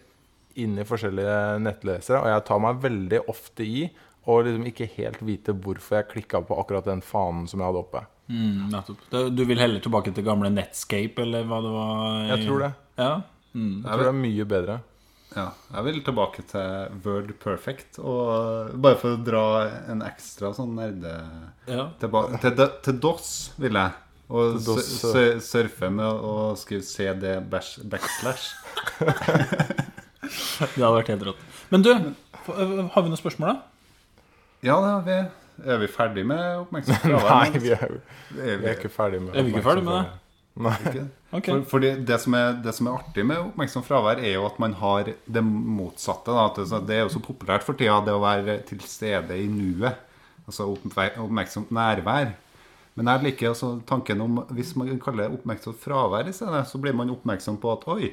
inn 0.55 0.79
i 0.81 0.83
forskjellige 0.83 1.59
nettlesere, 1.61 2.21
og 2.21 2.27
jeg 2.33 2.43
tar 2.49 2.59
meg 2.59 2.81
veldig 2.81 3.21
ofte 3.29 3.63
i 3.63 3.85
å 4.25 4.41
liksom 4.45 4.65
ikke 4.69 4.89
helt 4.97 5.21
vite 5.25 5.53
hvorfor 5.53 5.97
jeg 6.01 6.09
klikka 6.11 6.41
på 6.45 6.57
akkurat 6.61 6.85
den 6.85 7.01
fanen 7.01 7.47
som 7.47 7.59
jeg 7.61 7.69
hadde 7.69 7.81
oppe. 7.85 8.01
Mm, 8.31 8.69
Nettopp. 8.71 9.01
Du 9.35 9.43
vil 9.49 9.59
heller 9.59 9.83
tilbake 9.83 10.13
til 10.15 10.23
gamle 10.27 10.49
Netscape, 10.53 11.21
eller 11.25 11.43
hva 11.49 11.59
det 11.65 11.73
var? 11.75 12.21
Jeg 12.31 12.45
tror 12.47 12.63
det. 12.65 12.71
Ja. 13.01 13.11
Mm. 13.53 13.73
Jeg 13.83 13.91
tror 13.91 14.05
det 14.07 14.13
er 14.13 14.21
mye 14.23 14.45
bedre. 14.55 14.77
Ja, 15.31 15.45
jeg 15.71 15.83
vil 15.85 15.99
tilbake 16.03 16.43
til 16.49 16.95
Word 17.05 17.29
Perfect. 17.39 17.99
Og 18.03 18.71
bare 18.83 18.97
for 18.99 19.15
å 19.15 19.21
dra 19.23 19.43
en 19.91 20.01
ekstra 20.03 20.49
sånn 20.57 20.73
nerde 20.75 21.13
Ja. 21.71 21.85
tilbake, 22.01 22.39
til, 22.43 22.65
til 22.83 22.97
DOS, 23.03 23.29
vil 23.63 23.79
jeg. 23.79 23.93
Og 24.31 24.57
DOS, 24.63 24.89
su- 25.01 25.11
su- 25.11 25.39
surfe 25.43 25.89
med 25.91 26.05
å 26.07 26.51
skrive 26.59 26.83
CD 26.87 27.37
backslash. 27.51 28.49
Det 30.21 30.79
hadde 30.79 30.95
vært 30.95 31.09
helt 31.11 31.23
rått. 31.31 31.39
Men 31.73 31.83
du, 31.85 31.89
har 32.47 33.01
vi 33.03 33.09
noen 33.11 33.19
spørsmål, 33.19 33.55
da? 33.55 33.55
Ja, 34.67 34.75
det 34.83 34.91
har 34.91 35.01
vi. 35.07 35.15
Er 35.65 35.81
vi 35.81 35.87
ferdig 35.91 36.25
med 36.27 36.41
oppmerksomt 36.63 37.05
fravær? 37.05 37.31
Nei, 37.53 37.61
vi 37.61 37.73
er, 37.75 37.95
vi 38.33 38.49
er 38.49 38.75
ikke 38.75 38.91
ferdig 38.91 39.21
med 39.23 39.35
Er 39.35 39.45
vi 39.45 39.53
ikke 39.53 39.65
ferdig 39.69 39.85
med 39.87 39.97
det? 39.99 40.21
Nei. 40.67 40.77
Okay. 40.87 41.07
Ok. 41.31 41.45
For, 41.47 41.61
fordi 41.77 41.89
det 42.03 42.17
som, 42.19 42.33
er, 42.35 42.57
det 42.59 42.73
som 42.75 42.89
er 42.89 42.97
artig 42.99 43.23
med 43.23 43.37
oppmerksomt 43.39 43.85
fravær, 43.87 44.19
er 44.19 44.33
jo 44.33 44.41
at 44.49 44.57
man 44.59 44.73
har 44.75 45.07
det 45.07 45.43
motsatte. 45.47 46.33
Da. 46.35 46.81
Det, 46.83 46.95
er 46.97 47.05
jo 47.05 47.13
så 47.13 47.21
populært 47.23 47.63
for 47.63 47.79
tida, 47.79 48.01
det 48.03 48.11
å 48.11 48.19
være 48.19 48.57
til 48.67 48.81
stede 48.83 49.37
i 49.39 49.45
nuet. 49.47 50.01
Altså 50.43 50.67
oppmerksomt 50.67 51.71
nærvær. 51.71 52.33
Men 52.99 53.07
jeg 53.13 53.23
liker 53.29 53.53
også 53.53 53.69
tanken 53.87 54.25
om 54.25 54.41
hvis 54.51 54.73
man 54.75 54.91
kaller 54.99 55.29
det 55.29 55.39
oppmerksomt 55.39 55.79
fravær 55.79 56.27
i 56.27 56.35
stedet, 56.35 56.65
så 56.67 56.83
blir 56.83 56.99
man 56.99 57.13
oppmerksom 57.13 57.61
på 57.63 57.71
at 57.71 57.87
oi, 57.93 58.11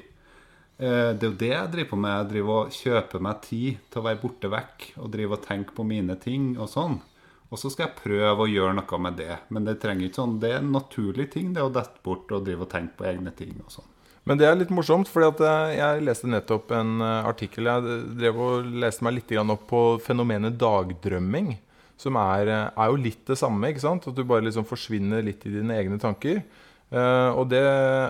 eh, 0.78 1.10
det 1.18 1.26
er 1.26 1.32
jo 1.32 1.38
det 1.42 1.50
jeg 1.50 1.72
driver 1.74 1.90
på 1.90 2.02
med. 2.04 2.14
Jeg 2.20 2.30
driver 2.36 2.60
og 2.60 2.78
kjøper 2.78 3.26
meg 3.26 3.42
tid 3.48 3.82
til 3.90 3.98
å 3.98 4.06
være 4.06 4.22
borte 4.22 4.52
vekk 4.54 4.90
og 5.02 5.10
driver 5.16 5.40
og 5.40 5.46
tenke 5.50 5.74
på 5.74 5.90
mine 5.90 6.14
ting 6.22 6.52
og 6.54 6.70
sånn. 6.70 7.00
Og 7.48 7.60
så 7.60 7.70
skal 7.72 7.86
jeg 7.86 8.00
prøve 8.02 8.44
å 8.44 8.50
gjøre 8.50 8.74
noe 8.76 8.98
med 9.00 9.16
det. 9.20 9.38
Men 9.54 9.68
det 9.68 9.78
trenger 9.82 10.08
ikke 10.08 10.20
sånn, 10.20 10.40
det 10.42 10.50
er 10.52 10.58
en 10.60 10.74
naturlig 10.74 11.30
ting, 11.32 11.54
det 11.56 11.64
å 11.64 11.72
dette 11.72 12.02
bort 12.04 12.28
og 12.34 12.44
drive 12.44 12.66
og 12.66 12.72
tenke 12.72 12.98
på 12.98 13.08
egne 13.08 13.32
ting 13.36 13.54
og 13.64 13.72
sånn. 13.72 13.94
Men 14.28 14.36
det 14.36 14.44
er 14.44 14.58
litt 14.60 14.72
morsomt, 14.74 15.08
fordi 15.08 15.46
eh, 15.46 15.78
jeg 15.78 16.04
leste 16.04 16.28
nettopp 16.28 16.74
en 16.76 16.98
eh, 17.00 17.28
artikkel 17.30 17.70
Jeg 17.70 18.00
drev 18.18 18.40
og 18.44 18.66
leste 18.82 19.06
meg 19.06 19.16
litt 19.16 19.32
opp 19.40 19.64
på 19.70 19.82
fenomenet 20.04 20.58
dagdrømming. 20.60 21.54
Som 21.98 22.18
er, 22.20 22.50
eh, 22.52 22.66
er 22.68 22.92
jo 22.92 23.00
litt 23.00 23.24
det 23.30 23.38
samme. 23.40 23.70
ikke 23.70 23.86
sant? 23.86 24.10
At 24.10 24.18
du 24.18 24.26
bare 24.28 24.44
liksom 24.44 24.68
forsvinner 24.68 25.24
litt 25.24 25.46
i 25.48 25.54
dine 25.54 25.78
egne 25.80 25.96
tanker. 26.02 26.42
Eh, 26.88 27.30
og 27.36 27.48
det 27.50 27.64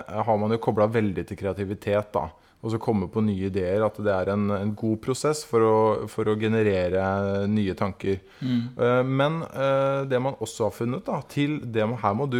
har 0.07 0.37
man 0.39 0.55
jo 0.55 0.61
kobla 0.63 0.87
veldig 0.91 1.25
til 1.27 1.39
kreativitet. 1.39 2.13
da. 2.15 2.29
Og 2.59 2.73
så 2.73 2.79
komme 2.81 3.07
på 3.07 3.21
nye 3.23 3.47
ideer. 3.47 3.83
At 3.85 3.95
det 4.03 4.11
er 4.11 4.31
en, 4.33 4.49
en 4.51 4.71
god 4.75 4.97
prosess 5.03 5.45
for 5.47 5.63
å, 5.63 5.75
for 6.11 6.27
å 6.27 6.35
generere 6.39 7.45
nye 7.47 7.75
tanker. 7.79 8.19
Mm. 8.43 8.63
Eh, 8.75 9.03
Men 9.07 9.37
eh, 9.47 10.01
det 10.11 10.19
man 10.23 10.35
også 10.43 10.67
har 10.67 10.75
funnet, 10.75 11.05
da, 11.07 11.21
til 11.31 11.59
det 11.63 11.87
Her 12.03 12.17
må 12.19 12.27
du 12.31 12.39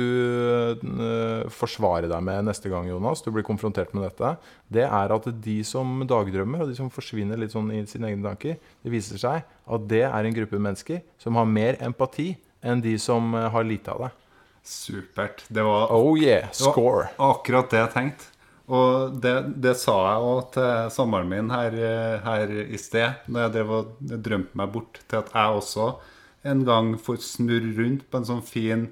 forsvare 1.55 2.09
deg 2.11 2.23
med 2.23 2.49
neste 2.49 2.71
gang, 2.71 2.87
Jonas. 2.91 3.23
Du 3.23 3.31
blir 3.31 3.47
konfrontert 3.47 3.93
med 3.95 4.07
dette. 4.09 4.35
Det 4.67 4.85
er 4.87 5.15
at 5.15 5.29
de 5.43 5.57
som 5.67 6.03
dagdrømmer, 6.07 6.63
og 6.63 6.71
de 6.71 6.77
som 6.77 6.91
forsvinner 6.93 7.39
litt 7.39 7.55
sånn 7.55 7.71
i 7.75 7.85
sine 7.89 8.11
egne 8.11 8.27
tanker, 8.27 8.59
det 8.83 8.91
viser 8.93 9.19
seg 9.19 9.43
at 9.69 9.89
det 9.89 10.03
er 10.07 10.25
en 10.25 10.35
gruppe 10.35 10.59
mennesker 10.59 11.03
som 11.21 11.39
har 11.39 11.47
mer 11.47 11.79
empati 11.83 12.33
enn 12.59 12.81
de 12.83 12.97
som 12.99 13.33
har 13.33 13.63
lite 13.63 13.91
av 13.93 14.07
det. 14.07 14.11
Supert. 14.63 15.43
Det 15.49 15.63
var, 15.65 15.87
Oh 15.95 16.17
yeah, 16.19 16.47
det 16.51 16.73
var 16.75 17.09
akkurat 17.17 17.69
det 17.71 17.79
jeg 17.79 17.93
tenkte. 17.93 18.25
Og 18.69 19.15
det, 19.21 19.33
det 19.65 19.71
sa 19.81 19.95
jeg 20.11 20.25
òg 20.29 20.51
til 20.53 20.89
samboeren 20.93 21.29
min 21.31 21.47
her, 21.49 21.73
her 22.21 22.51
i 22.69 22.77
sted, 22.77 23.15
når 23.27 23.47
jeg 23.47 23.53
drev 23.55 23.71
og 23.79 23.95
drømte 24.27 24.59
meg 24.61 24.71
bort 24.75 24.99
til 25.09 25.17
at 25.23 25.31
jeg 25.33 25.55
også 25.57 25.87
en 26.49 26.61
gang 26.67 26.91
får 27.01 27.17
snurre 27.25 27.71
rundt 27.79 28.05
på 28.11 28.19
en 28.21 28.27
sånn 28.29 28.43
fin 28.45 28.85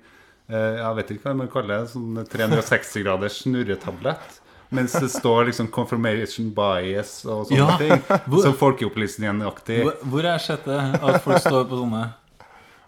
eh, 0.49 0.79
Jeg 0.81 0.95
vet 0.97 1.11
ikke 1.13 1.29
hva 1.29 1.35
man 1.43 1.51
kaller 1.53 1.83
det, 1.85 1.91
sånn 1.93 2.17
360 2.27 3.05
graders 3.05 3.37
snurretablett. 3.45 4.41
Mens 4.73 4.91
det 4.99 5.07
står 5.13 5.45
liksom 5.47 5.69
'confirmation 5.71 6.49
bias' 6.57 7.21
og 7.29 7.45
sånne 7.47 7.55
Ja, 7.61 7.77
ting. 7.77 8.01
hvor- 8.27 8.41
Som 8.43 8.53
Folkeopplysningen-aktig. 8.57 9.83
Hvor, 9.85 9.93
hvor 10.09 10.21
har 10.25 10.33
jeg 10.39 10.41
sett 10.49 10.65
det? 10.65 10.81
At 11.03 11.21
folk 11.23 11.39
står 11.39 11.69
på 11.69 11.77
sånne 11.85 12.13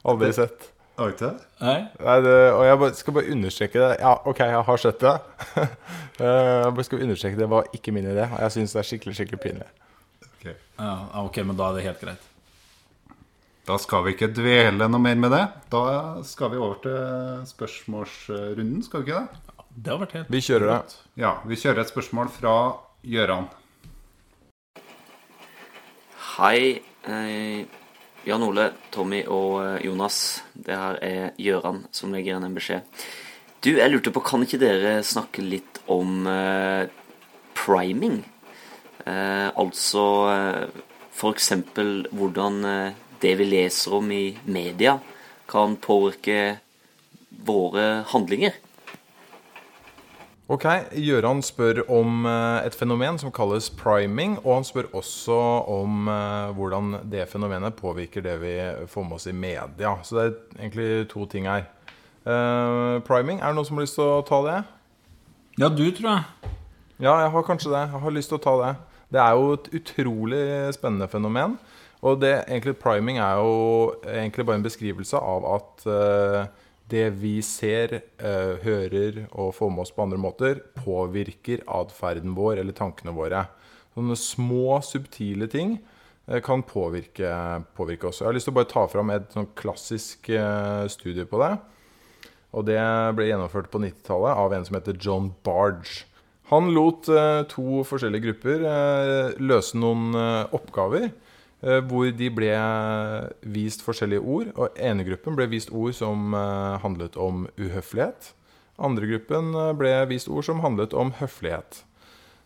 Aldri 0.09 0.33
sett. 0.33 0.71
Har 1.00 1.08
du 1.08 1.13
ikke 1.15 1.27
det? 1.29 1.46
Nei? 1.63 1.77
Nei, 2.03 2.15
det, 2.25 2.38
og 2.51 2.65
jeg 2.68 2.79
bare, 2.82 2.96
skal 3.00 3.15
bare 3.15 3.32
understreke 3.32 3.79
det. 3.79 3.91
Ja, 4.01 4.15
OK, 4.27 4.39
jeg 4.44 4.63
har 4.68 4.82
sett 4.84 5.06
det. 5.06 5.18
Eh, 6.20 6.25
jeg 6.27 6.74
bare 6.75 6.84
skal 6.84 7.03
understreke 7.06 7.39
det 7.39 7.46
var 7.48 7.68
ikke 7.72 7.94
min 7.96 8.10
idé. 8.12 8.25
Og 8.25 8.41
jeg 8.44 8.51
syns 8.51 8.74
det 8.75 8.79
er 8.82 8.88
skikkelig 8.89 9.13
skikkelig 9.15 9.38
pinlig. 9.39 9.68
Ja, 10.44 10.89
ok, 11.22 11.39
men 11.48 11.56
da 11.56 11.70
er 11.70 11.77
det 11.77 11.86
helt 11.86 12.03
greit. 12.03 12.25
Da 13.70 13.77
skal 13.79 14.03
vi 14.03 14.18
ikke 14.18 14.27
dvele 14.36 14.89
noe 14.91 15.00
mer 15.00 15.15
med 15.15 15.32
det. 15.32 15.46
Da 15.72 15.84
skal 16.27 16.51
vi 16.51 16.60
over 16.60 16.82
til 16.84 17.48
spørsmålsrunden, 17.53 18.84
skal 18.84 19.06
vi 19.06 19.13
ikke 19.13 19.24
det? 19.24 19.56
Det 19.79 19.94
har 19.94 20.03
vært 20.03 20.18
helt 20.18 20.36
Vi 20.36 20.44
kjører 20.44 20.74
det. 20.74 21.00
Ja, 21.24 21.38
vi 21.48 21.60
kjører 21.63 21.86
et 21.86 21.94
spørsmål 21.94 22.36
fra 22.36 22.56
Gøran. 23.08 23.48
Hei, 26.36 26.82
eh, 27.08 27.63
Jan 28.27 28.43
Ole, 28.43 28.69
Tommy 28.91 29.21
og 29.31 29.59
eh, 29.63 29.85
Jonas. 29.88 30.41
Det 30.53 30.75
her 30.75 30.99
er 31.05 31.31
Gjøran 31.39 31.83
som 31.95 32.13
legger 32.13 32.33
igjen 32.33 32.47
en 32.47 32.57
beskjed. 32.57 33.03
Du, 33.59 33.73
jeg 33.75 33.91
lurte 33.91 34.13
på, 34.15 34.23
kan 34.23 34.43
ikke 34.45 34.59
dere 34.61 34.99
snakke 35.03 35.43
litt 35.43 35.81
om 35.91 36.27
eh, 36.31 36.88
priming? 37.57 38.21
Eh, 39.05 39.49
altså 39.59 40.05
eh, 40.31 40.81
f.eks. 41.11 41.51
hvordan 42.15 42.63
eh, 42.67 42.97
det 43.19 43.35
vi 43.39 43.49
leser 43.49 43.97
om 43.99 44.11
i 44.15 44.38
media, 44.47 44.97
kan 45.49 45.75
påvirke 45.81 46.59
våre 47.45 48.05
handlinger. 48.11 48.55
Ok, 50.50 50.63
Gjøran 50.98 51.44
spør 51.46 51.84
om 51.94 52.24
eh, 52.25 52.63
et 52.65 52.74
fenomen 52.74 53.20
som 53.22 53.29
kalles 53.29 53.68
priming, 53.77 54.39
og 54.41 54.56
han 54.56 54.63
spør 54.65 54.88
også 54.98 55.36
om 55.70 56.08
eh, 56.10 56.53
hvordan 56.58 56.96
det 57.12 57.27
fenomenet 57.29 57.77
påvirker 57.77 58.25
det 58.25 58.34
vi 58.41 58.56
får 58.89 59.06
med 59.06 59.20
oss 59.20 59.27
i 59.29 59.34
media. 59.38 59.91
Så 60.01 60.18
det 60.18 60.24
er 60.24 60.63
egentlig 60.63 60.88
to 61.12 61.27
ting 61.29 61.46
her. 61.46 61.68
Eh, 62.25 62.98
priming, 63.06 63.38
er 63.44 63.53
det 63.53 63.60
noen 63.60 63.68
som 63.70 63.77
har 63.77 63.86
lyst 63.86 64.00
til 64.00 64.10
å 64.10 64.24
ta 64.25 64.39
det? 64.48 64.58
Ja, 65.62 65.70
du, 65.70 65.86
tror 65.94 66.10
jeg. 66.15 66.56
Ja, 66.98 67.13
jeg 67.27 67.29
har 67.36 67.46
kanskje 67.46 67.75
det. 67.75 67.84
Jeg 67.86 68.01
har 68.08 68.18
lyst 68.18 68.34
til 68.34 68.39
å 68.39 68.46
ta 68.48 68.56
det. 68.63 68.72
Det 69.13 69.22
er 69.22 69.38
jo 69.38 69.53
et 69.53 69.70
utrolig 69.77 70.44
spennende 70.74 71.10
fenomen. 71.13 71.60
Og 72.01 72.18
det, 72.24 72.34
egentlig, 72.48 72.74
priming 72.82 73.22
er 73.22 73.38
jo 73.38 73.53
egentlig 74.01 74.50
bare 74.50 74.63
en 74.63 74.65
beskrivelse 74.65 75.22
av 75.22 75.46
at 75.60 75.88
eh, 75.94 76.65
det 76.89 77.08
vi 77.22 77.38
ser, 77.46 78.01
eh, 78.17 78.58
hører 78.63 79.27
og 79.31 79.53
får 79.58 79.72
med 79.72 79.84
oss 79.84 79.93
på 79.93 80.03
andre 80.05 80.19
måter, 80.22 80.62
påvirker 80.77 81.63
atferden 81.67 82.36
vår 82.38 82.62
eller 82.62 82.75
tankene 82.75 83.13
våre. 83.15 83.46
Sånne 83.96 84.17
små, 84.19 84.79
subtile 84.86 85.50
ting 85.51 85.77
eh, 86.27 86.39
kan 86.41 86.63
påvirke, 86.63 87.29
påvirke 87.77 88.10
oss. 88.10 88.22
Jeg 88.22 88.29
har 88.29 88.38
lyst 88.38 88.50
til 88.50 88.55
å 88.55 88.60
bare 88.60 88.72
ta 88.72 88.86
fram 88.88 89.13
et 89.13 89.29
sånn 89.36 89.50
klassisk 89.60 90.29
eh, 90.29 90.86
studie 90.89 91.27
på 91.29 91.41
det. 91.43 91.53
Og 92.58 92.65
det 92.65 92.81
ble 93.13 93.29
gjennomført 93.29 93.69
på 93.69 93.81
90-tallet 93.84 94.39
av 94.41 94.53
en 94.53 94.65
som 94.65 94.79
heter 94.79 94.98
John 94.98 95.34
Barge. 95.46 96.05
Han 96.50 96.72
lot 96.74 97.05
to 97.51 97.84
forskjellige 97.86 98.24
grupper 98.25 98.63
løse 99.37 99.77
noen 99.77 100.16
oppgaver 100.50 101.11
hvor 101.59 102.07
de 102.15 102.29
ble 102.31 102.53
vist 103.43 103.83
forskjellige 103.83 104.24
ord. 104.24 104.51
Og 104.55 104.77
ene 104.79 105.03
gruppen 105.07 105.35
ble 105.35 105.50
vist 105.51 105.74
ord 105.75 105.95
som 105.98 106.35
eh, 106.37 106.77
handlet 106.83 107.17
om 107.19 107.48
uhøflighet. 107.59 108.31
Andre 108.79 109.09
gruppen 109.11 109.51
eh, 109.55 109.74
ble 109.77 109.93
vist 110.11 110.31
ord 110.31 110.48
som 110.48 110.63
handlet 110.63 110.95
om 110.95 111.11
høflighet. 111.19 111.83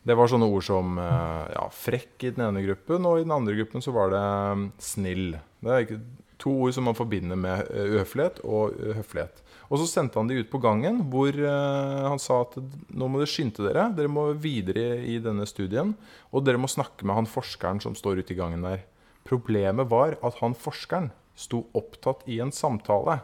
Det 0.04 0.18
var 0.20 0.28
sånne 0.28 0.50
ord 0.52 0.66
som 0.66 0.98
eh, 1.00 1.46
ja, 1.54 1.68
frekk 1.72 2.26
i 2.26 2.34
den 2.36 2.48
ene 2.50 2.66
gruppen, 2.66 3.06
og 3.08 3.22
i 3.22 3.24
den 3.28 3.36
andre 3.36 3.56
gruppen 3.60 3.86
så 3.86 3.94
var 3.96 4.12
det 4.12 4.24
eh, 4.24 4.68
snill. 4.84 5.38
Det 5.64 5.78
er 5.78 5.96
to 6.44 6.52
ord 6.66 6.76
som 6.76 6.90
man 6.90 6.98
forbinder 6.98 7.40
med 7.40 7.70
eh, 7.70 7.94
uhøflighet 7.96 8.42
og 8.44 8.76
eh, 8.80 8.98
høflighet. 8.98 9.44
Og 9.70 9.80
så 9.80 9.88
sendte 9.90 10.20
han 10.20 10.28
de 10.30 10.42
ut 10.42 10.52
på 10.52 10.60
gangen, 10.62 11.06
hvor 11.14 11.32
eh, 11.32 12.02
han 12.04 12.22
sa 12.22 12.42
at 12.44 12.58
nå 12.60 13.08
må 13.08 13.22
dere 13.22 13.32
skynde 13.32 13.64
dere. 13.70 13.88
Dere 13.96 14.12
må 14.12 14.28
videre 14.36 15.00
i 15.08 15.20
denne 15.24 15.48
studien, 15.50 15.94
og 16.34 16.44
dere 16.46 16.62
må 16.62 16.72
snakke 16.72 17.08
med 17.08 17.22
han 17.22 17.30
forskeren 17.30 17.82
som 17.84 17.96
står 17.98 18.24
ute 18.24 18.36
i 18.36 18.40
gangen 18.42 18.66
der. 18.66 18.84
Problemet 19.28 19.90
var 19.92 20.18
at 20.22 20.40
han 20.42 20.56
forskeren 20.58 21.12
sto 21.36 21.64
opptatt 21.78 22.26
i 22.30 22.40
en 22.44 22.54
samtale. 22.54 23.20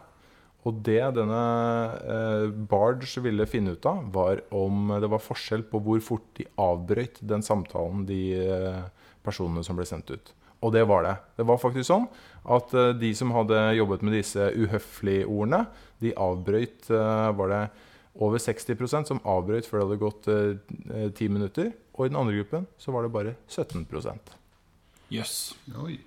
Og 0.68 0.82
det 0.84 1.00
denne 1.16 1.44
eh, 2.04 2.48
Barge 2.68 3.22
ville 3.24 3.48
finne 3.48 3.76
ut 3.76 3.86
av, 3.88 4.02
var 4.12 4.42
om 4.52 4.92
det 5.00 5.08
var 5.08 5.22
forskjell 5.24 5.64
på 5.70 5.80
hvor 5.84 6.02
fort 6.04 6.26
de 6.36 6.44
avbrøt 6.60 7.22
den 7.24 7.44
samtalen, 7.44 8.04
de 8.08 8.20
eh, 8.36 8.82
personene 9.24 9.64
som 9.64 9.78
ble 9.78 9.88
sendt 9.88 10.12
ut. 10.12 10.34
Og 10.60 10.74
det 10.74 10.82
var 10.88 11.06
det. 11.06 11.14
Det 11.40 11.46
var 11.48 11.60
faktisk 11.60 11.88
sånn 11.88 12.08
at 12.56 12.74
eh, 12.76 12.92
de 13.00 13.12
som 13.16 13.32
hadde 13.32 13.62
jobbet 13.78 14.04
med 14.04 14.18
disse 14.18 14.50
uhøflige 14.52 15.28
ordene, 15.28 15.64
de 16.04 16.12
avbrøt 16.16 16.90
eh, 16.92 17.30
Var 17.40 17.54
det 17.54 17.62
over 18.20 18.42
60% 18.42 19.08
som 19.08 19.22
avbrøt 19.24 19.68
før 19.68 19.80
det 19.80 19.86
hadde 19.86 20.02
gått 20.04 20.28
eh, 20.32 21.08
ti 21.16 21.30
minutter. 21.32 21.72
Og 21.96 22.06
i 22.06 22.12
den 22.12 22.20
andre 22.20 22.36
gruppen 22.40 22.68
så 22.80 22.92
var 22.92 23.06
det 23.06 23.16
bare 23.16 23.38
17 23.48 23.86
Jøss. 25.10 25.54
Yes. 25.66 25.98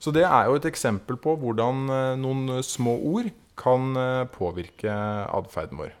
Så 0.00 0.12
det 0.16 0.24
er 0.24 0.48
jo 0.48 0.56
et 0.56 0.68
eksempel 0.68 1.18
på 1.20 1.36
hvordan 1.40 1.86
eh, 1.92 2.18
noen 2.20 2.60
små 2.64 2.96
ord 3.12 3.30
kan 3.60 3.96
eh, 4.00 4.26
påvirke 4.32 4.92
atferden 5.28 5.80
vår. 5.80 5.94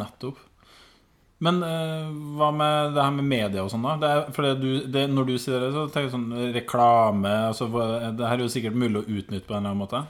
Nettopp. 0.00 0.40
Men 1.44 1.60
eh, 1.64 2.12
hva 2.38 2.48
med 2.56 2.94
det 2.96 3.02
her 3.02 3.16
med 3.18 3.28
media 3.28 3.64
og 3.64 3.72
sånn, 3.72 3.84
da? 3.84 3.96
Det 4.00 4.12
er, 4.12 4.22
for 4.32 4.46
det 4.46 4.54
du, 4.62 4.70
det, 4.88 5.02
når 5.12 5.28
du 5.28 5.34
sier 5.36 5.60
det, 5.60 5.72
så 5.74 5.84
tenker 5.88 6.08
jeg 6.08 6.14
sånn 6.14 6.52
reklame 6.54 7.32
altså, 7.50 7.68
Det 8.16 8.24
her 8.24 8.38
er 8.38 8.44
jo 8.46 8.52
sikkert 8.52 8.78
mulig 8.78 9.02
å 9.02 9.08
utnytte 9.18 9.44
på 9.44 9.52
en 9.52 9.60
eller 9.60 9.74
annen 9.74 9.82
måte? 9.82 10.00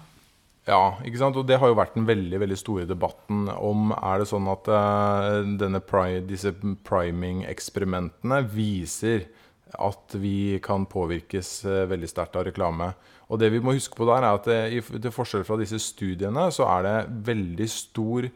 Ja, 0.66 0.96
ikke 1.06 1.20
sant? 1.20 1.38
og 1.38 1.46
det 1.46 1.58
har 1.62 1.70
jo 1.70 1.78
vært 1.78 1.94
den 1.94 2.06
veldig 2.06 2.40
veldig 2.42 2.58
store 2.58 2.86
debatten 2.90 3.46
om 3.54 3.92
er 3.94 4.22
det 4.22 4.26
sånn 4.30 4.48
at 4.50 4.66
uh, 4.66 5.42
denne 5.60 5.78
pri 5.78 6.24
disse 6.26 6.50
priming-eksperimentene 6.86 8.40
viser 8.50 9.28
at 9.74 10.14
vi 10.14 10.58
kan 10.62 10.86
påvirkes 10.86 11.64
eh, 11.64 11.84
veldig 11.90 12.08
sterkt 12.10 12.38
av 12.38 12.46
reklame. 12.46 12.92
Og 13.26 13.40
det 13.42 13.50
vi 13.54 13.60
må 13.62 13.74
huske 13.74 13.98
på 13.98 14.06
der 14.08 14.22
er 14.22 14.38
at 14.38 14.46
det, 14.46 14.58
i 14.70 14.82
til 14.82 15.14
forskjell 15.14 15.46
fra 15.46 15.58
disse 15.58 15.80
studiene, 15.82 16.48
så 16.54 16.68
er 16.76 16.86
det 16.86 16.96
veldig 17.26 17.68
stor 17.70 18.28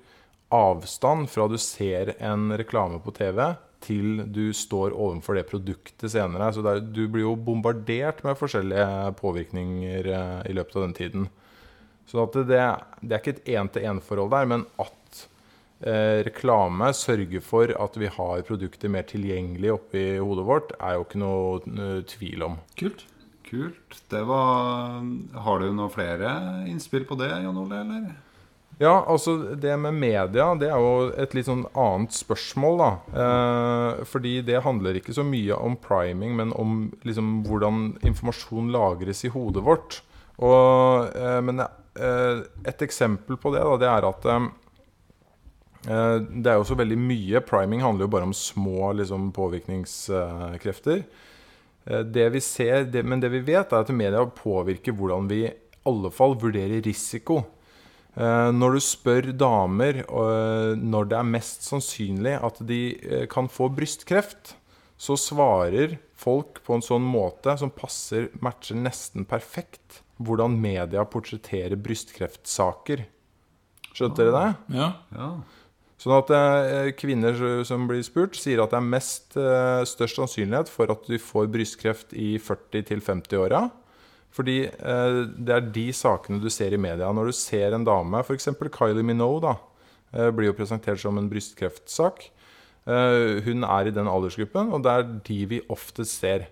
avstand 0.51 1.31
fra 1.31 1.47
du 1.47 1.57
ser 1.63 2.17
en 2.19 2.51
reklame 2.59 2.99
på 3.05 3.15
TV 3.15 3.53
til 3.81 4.25
du 4.29 4.51
står 4.53 4.93
overfor 4.93 5.39
det 5.39 5.47
produktet 5.49 6.13
senere. 6.13 6.51
Så 6.53 6.65
det 6.65 6.73
er, 6.75 6.83
du 6.85 7.05
blir 7.09 7.25
jo 7.29 7.37
bombardert 7.39 8.25
med 8.27 8.39
forskjellige 8.39 9.15
påvirkninger 9.21 10.11
eh, 10.11 10.41
i 10.51 10.57
løpet 10.57 10.77
av 10.77 10.89
den 10.89 10.97
tiden. 10.99 11.29
Så 12.11 12.27
det, 12.35 12.45
det 12.51 13.15
er 13.15 13.21
ikke 13.21 13.37
et 13.39 13.53
én-til-én-forhold 13.55 14.33
der, 14.35 14.49
men 14.51 14.67
at 14.83 15.23
eh, 15.23 15.37
reklame 15.81 16.91
sørge 16.93 17.41
for 17.41 17.73
at 17.73 17.95
vi 17.97 18.11
har 18.13 18.43
produkter 18.49 18.93
mer 18.93 19.07
tilgjengelig 19.09 19.73
oppi 19.79 20.03
hodet 20.19 20.45
vårt, 20.49 20.75
er 20.77 20.99
jo 20.99 21.07
ikke 21.07 21.23
noe 21.23 21.61
eh, 21.73 22.03
tvil 22.11 22.45
om. 22.51 22.59
Kult. 22.77 23.07
Kult. 23.51 23.97
Det 24.13 24.21
var 24.29 25.01
Har 25.43 25.59
du 25.59 25.71
noen 25.73 25.91
flere 25.91 26.35
innspill 26.71 27.07
på 27.09 27.17
det, 27.19 27.33
Jan 27.43 27.57
Ole, 27.59 27.81
eller? 27.83 28.11
Ja, 28.81 29.05
altså 29.13 29.35
det 29.61 29.75
med 29.77 29.99
media, 30.01 30.47
det 30.57 30.71
er 30.71 30.79
jo 30.81 31.11
et 31.21 31.35
litt 31.37 31.51
sånn 31.51 31.67
annet 31.77 32.15
spørsmål, 32.17 32.79
da. 32.81 32.91
Eh, 33.25 34.05
fordi 34.09 34.39
det 34.47 34.63
handler 34.65 34.97
ikke 34.97 35.13
så 35.13 35.25
mye 35.27 35.59
om 35.59 35.77
priming, 35.77 36.33
men 36.39 36.55
om 36.57 36.87
liksom 37.05 37.43
hvordan 37.45 37.99
informasjon 38.09 38.71
lagres 38.73 39.21
i 39.29 39.33
hodet 39.35 39.67
vårt. 39.67 39.99
Og, 40.41 41.11
eh, 41.13 41.41
men 41.45 41.61
eh, 41.61 42.41
et 42.65 42.87
eksempel 42.87 43.37
på 43.37 43.53
det, 43.53 43.67
da, 43.69 43.77
det 43.83 43.91
er 43.91 44.09
at 44.09 44.31
eh, 44.33 44.49
eh, 44.49 44.49
det 45.91 46.51
er 46.53 46.59
jo 46.61 46.67
så 46.69 46.77
veldig 46.79 46.99
mye. 47.01 47.41
Priming 47.47 47.83
handler 47.85 48.07
jo 48.07 48.13
bare 48.15 48.29
om 48.29 48.35
små 48.37 48.93
liksom, 48.99 49.31
påvirkningskrefter. 49.37 51.03
Eh, 51.87 52.03
Det 52.05 52.29
vi 52.35 52.41
ser, 52.45 52.85
det, 52.85 53.03
men 53.05 53.21
det 53.23 53.31
vi 53.33 53.41
vet, 53.41 53.73
er 53.73 53.81
at 53.85 53.91
media 53.95 54.25
påvirker 54.27 54.93
hvordan 54.93 55.29
vi 55.31 55.47
i 55.49 55.55
alle 55.89 56.11
fall 56.13 56.37
vurderer 56.39 56.83
risiko. 56.85 57.41
Eh, 58.15 58.51
Når 58.53 58.77
du 58.77 58.81
spør 58.85 59.31
damer 59.33 60.03
eh, 60.05 60.77
når 60.77 61.09
det 61.11 61.19
er 61.19 61.31
mest 61.33 61.63
sannsynlig 61.67 62.37
at 62.43 62.61
de 62.67 62.81
eh, 63.01 63.27
kan 63.31 63.49
få 63.49 63.71
brystkreft, 63.73 64.57
så 65.01 65.17
svarer 65.17 65.97
folk 66.21 66.61
på 66.67 66.75
en 66.77 66.85
sånn 66.85 67.07
måte 67.09 67.55
som 67.57 67.71
passer, 67.73 68.29
matcher 68.45 68.77
nesten 68.77 69.25
perfekt 69.25 70.03
hvordan 70.21 70.59
media 70.61 71.07
portretterer 71.09 71.79
brystkreftsaker. 71.81 73.07
Skjønte 73.97 74.27
dere 74.27 74.35
det? 74.37 74.77
Ja. 74.77 74.91
Ja. 75.17 75.31
Sånn 76.01 76.17
at 76.17 76.31
eh, 76.33 76.91
kvinner 76.97 77.37
som 77.69 77.85
blir 77.89 78.01
spurt, 78.07 78.39
sier 78.41 78.63
at 78.63 78.73
det 78.73 78.79
er 78.79 78.89
mest 78.89 79.37
eh, 79.37 79.83
størst 79.85 80.17
sannsynlighet 80.17 80.71
for 80.73 80.93
at 80.95 81.05
du 81.05 81.19
får 81.21 81.51
brystkreft 81.53 82.15
i 82.17 82.39
40-50-åra. 82.41 83.67
Fordi 84.33 84.63
eh, 84.71 85.19
det 85.37 85.57
er 85.59 85.69
de 85.75 85.87
sakene 85.97 86.41
du 86.41 86.49
ser 86.53 86.73
i 86.73 86.81
media. 86.81 87.11
Når 87.13 87.29
du 87.29 87.37
ser 87.37 87.77
en 87.77 87.85
dame, 87.85 88.23
f.eks. 88.25 88.49
Kylie 88.79 89.05
Minogue, 89.05 89.43
da, 89.45 90.31
blir 90.33 90.49
jo 90.49 90.57
presentert 90.59 91.03
som 91.03 91.21
en 91.21 91.29
brystkreftsak. 91.31 92.25
Hun 92.89 93.63
er 93.63 93.87
i 93.87 93.93
den 93.95 94.09
aldersgruppen, 94.11 94.73
og 94.75 94.83
det 94.83 94.91
er 94.97 95.05
de 95.29 95.37
vi 95.53 95.61
oftest 95.71 96.17
ser. 96.19 96.49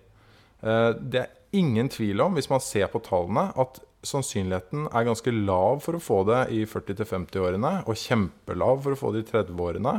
Det 0.61 1.19
er 1.25 1.33
ingen 1.51 1.89
tvil 1.91 2.23
om, 2.23 2.37
hvis 2.37 2.47
man 2.47 2.63
ser 2.63 2.87
på 2.93 3.01
tallene, 3.03 3.49
at 3.59 3.81
sannsynligheten 4.05 4.87
er 4.87 5.07
ganske 5.07 5.33
lav 5.33 5.81
for 5.83 5.97
å 5.97 6.03
få 6.03 6.21
det 6.29 6.45
i 6.55 6.63
40-50-årene, 6.69 7.73
og 7.89 7.99
kjempelav 7.99 8.83
for 8.85 8.95
å 8.95 8.99
få 8.99 9.11
det 9.15 9.25
i 9.25 9.29
30-årene. 9.31 9.95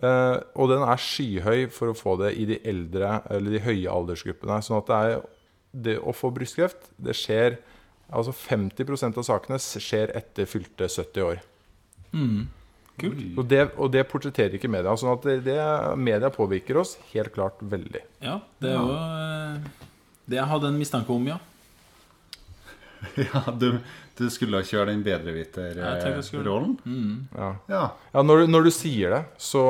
Eh, 0.00 0.36
og 0.56 0.70
den 0.72 0.84
er 0.86 1.04
skyhøy 1.04 1.66
for 1.74 1.92
å 1.92 1.98
få 1.98 2.16
det 2.22 2.32
i 2.40 2.46
de 2.48 2.58
eldre, 2.68 3.18
eller 3.32 3.56
de 3.56 3.64
høye 3.66 3.92
aldersgruppene. 3.92 4.62
Sånn 4.64 4.80
at 4.80 4.88
det, 4.88 5.00
er, 5.02 5.28
det 5.88 5.98
å 6.00 6.16
få 6.16 6.32
brystkreft, 6.34 6.90
det 6.96 7.18
skjer 7.18 7.60
Altså 8.12 8.34
50% 8.36 9.16
av 9.16 9.24
sakene 9.24 9.56
skjer 9.56 10.10
etter 10.18 10.44
fylte 10.44 10.84
70 10.84 11.22
år. 11.24 11.38
Mm. 12.12 12.42
Kult. 13.00 13.22
Og 13.40 13.46
det, 13.48 13.62
og 13.80 13.88
det 13.94 14.02
portretterer 14.10 14.58
ikke 14.58 14.68
media. 14.68 14.92
Sånn 15.00 15.14
at 15.14 15.24
det, 15.24 15.38
det, 15.46 15.56
media 15.96 16.28
påvirker 16.34 16.76
oss 16.82 16.98
helt 17.14 17.32
klart 17.32 17.62
veldig. 17.64 18.02
Ja, 18.20 18.34
det 18.60 18.68
er 18.68 18.76
jo 18.76 18.98
eh, 18.98 19.86
det 20.28 20.38
jeg 20.42 20.50
hadde 20.50 20.68
en 20.74 20.76
mistanke 20.82 21.14
om, 21.14 21.24
ja. 21.30 21.38
Ja, 23.34 23.40
du, 23.58 23.78
du 24.18 24.28
skulle 24.30 24.60
ha 24.60 24.62
kjørt 24.66 24.88
den 24.92 25.02
bedreviterrollen? 25.02 26.76
Mm. 26.84 27.28
Ja. 27.34 27.48
Ja. 27.68 27.82
Ja, 28.12 28.22
når, 28.22 28.42
du- 28.44 28.50
når 28.52 28.64
du 28.68 28.70
sier 28.74 29.10
det, 29.16 29.20
så 29.42 29.62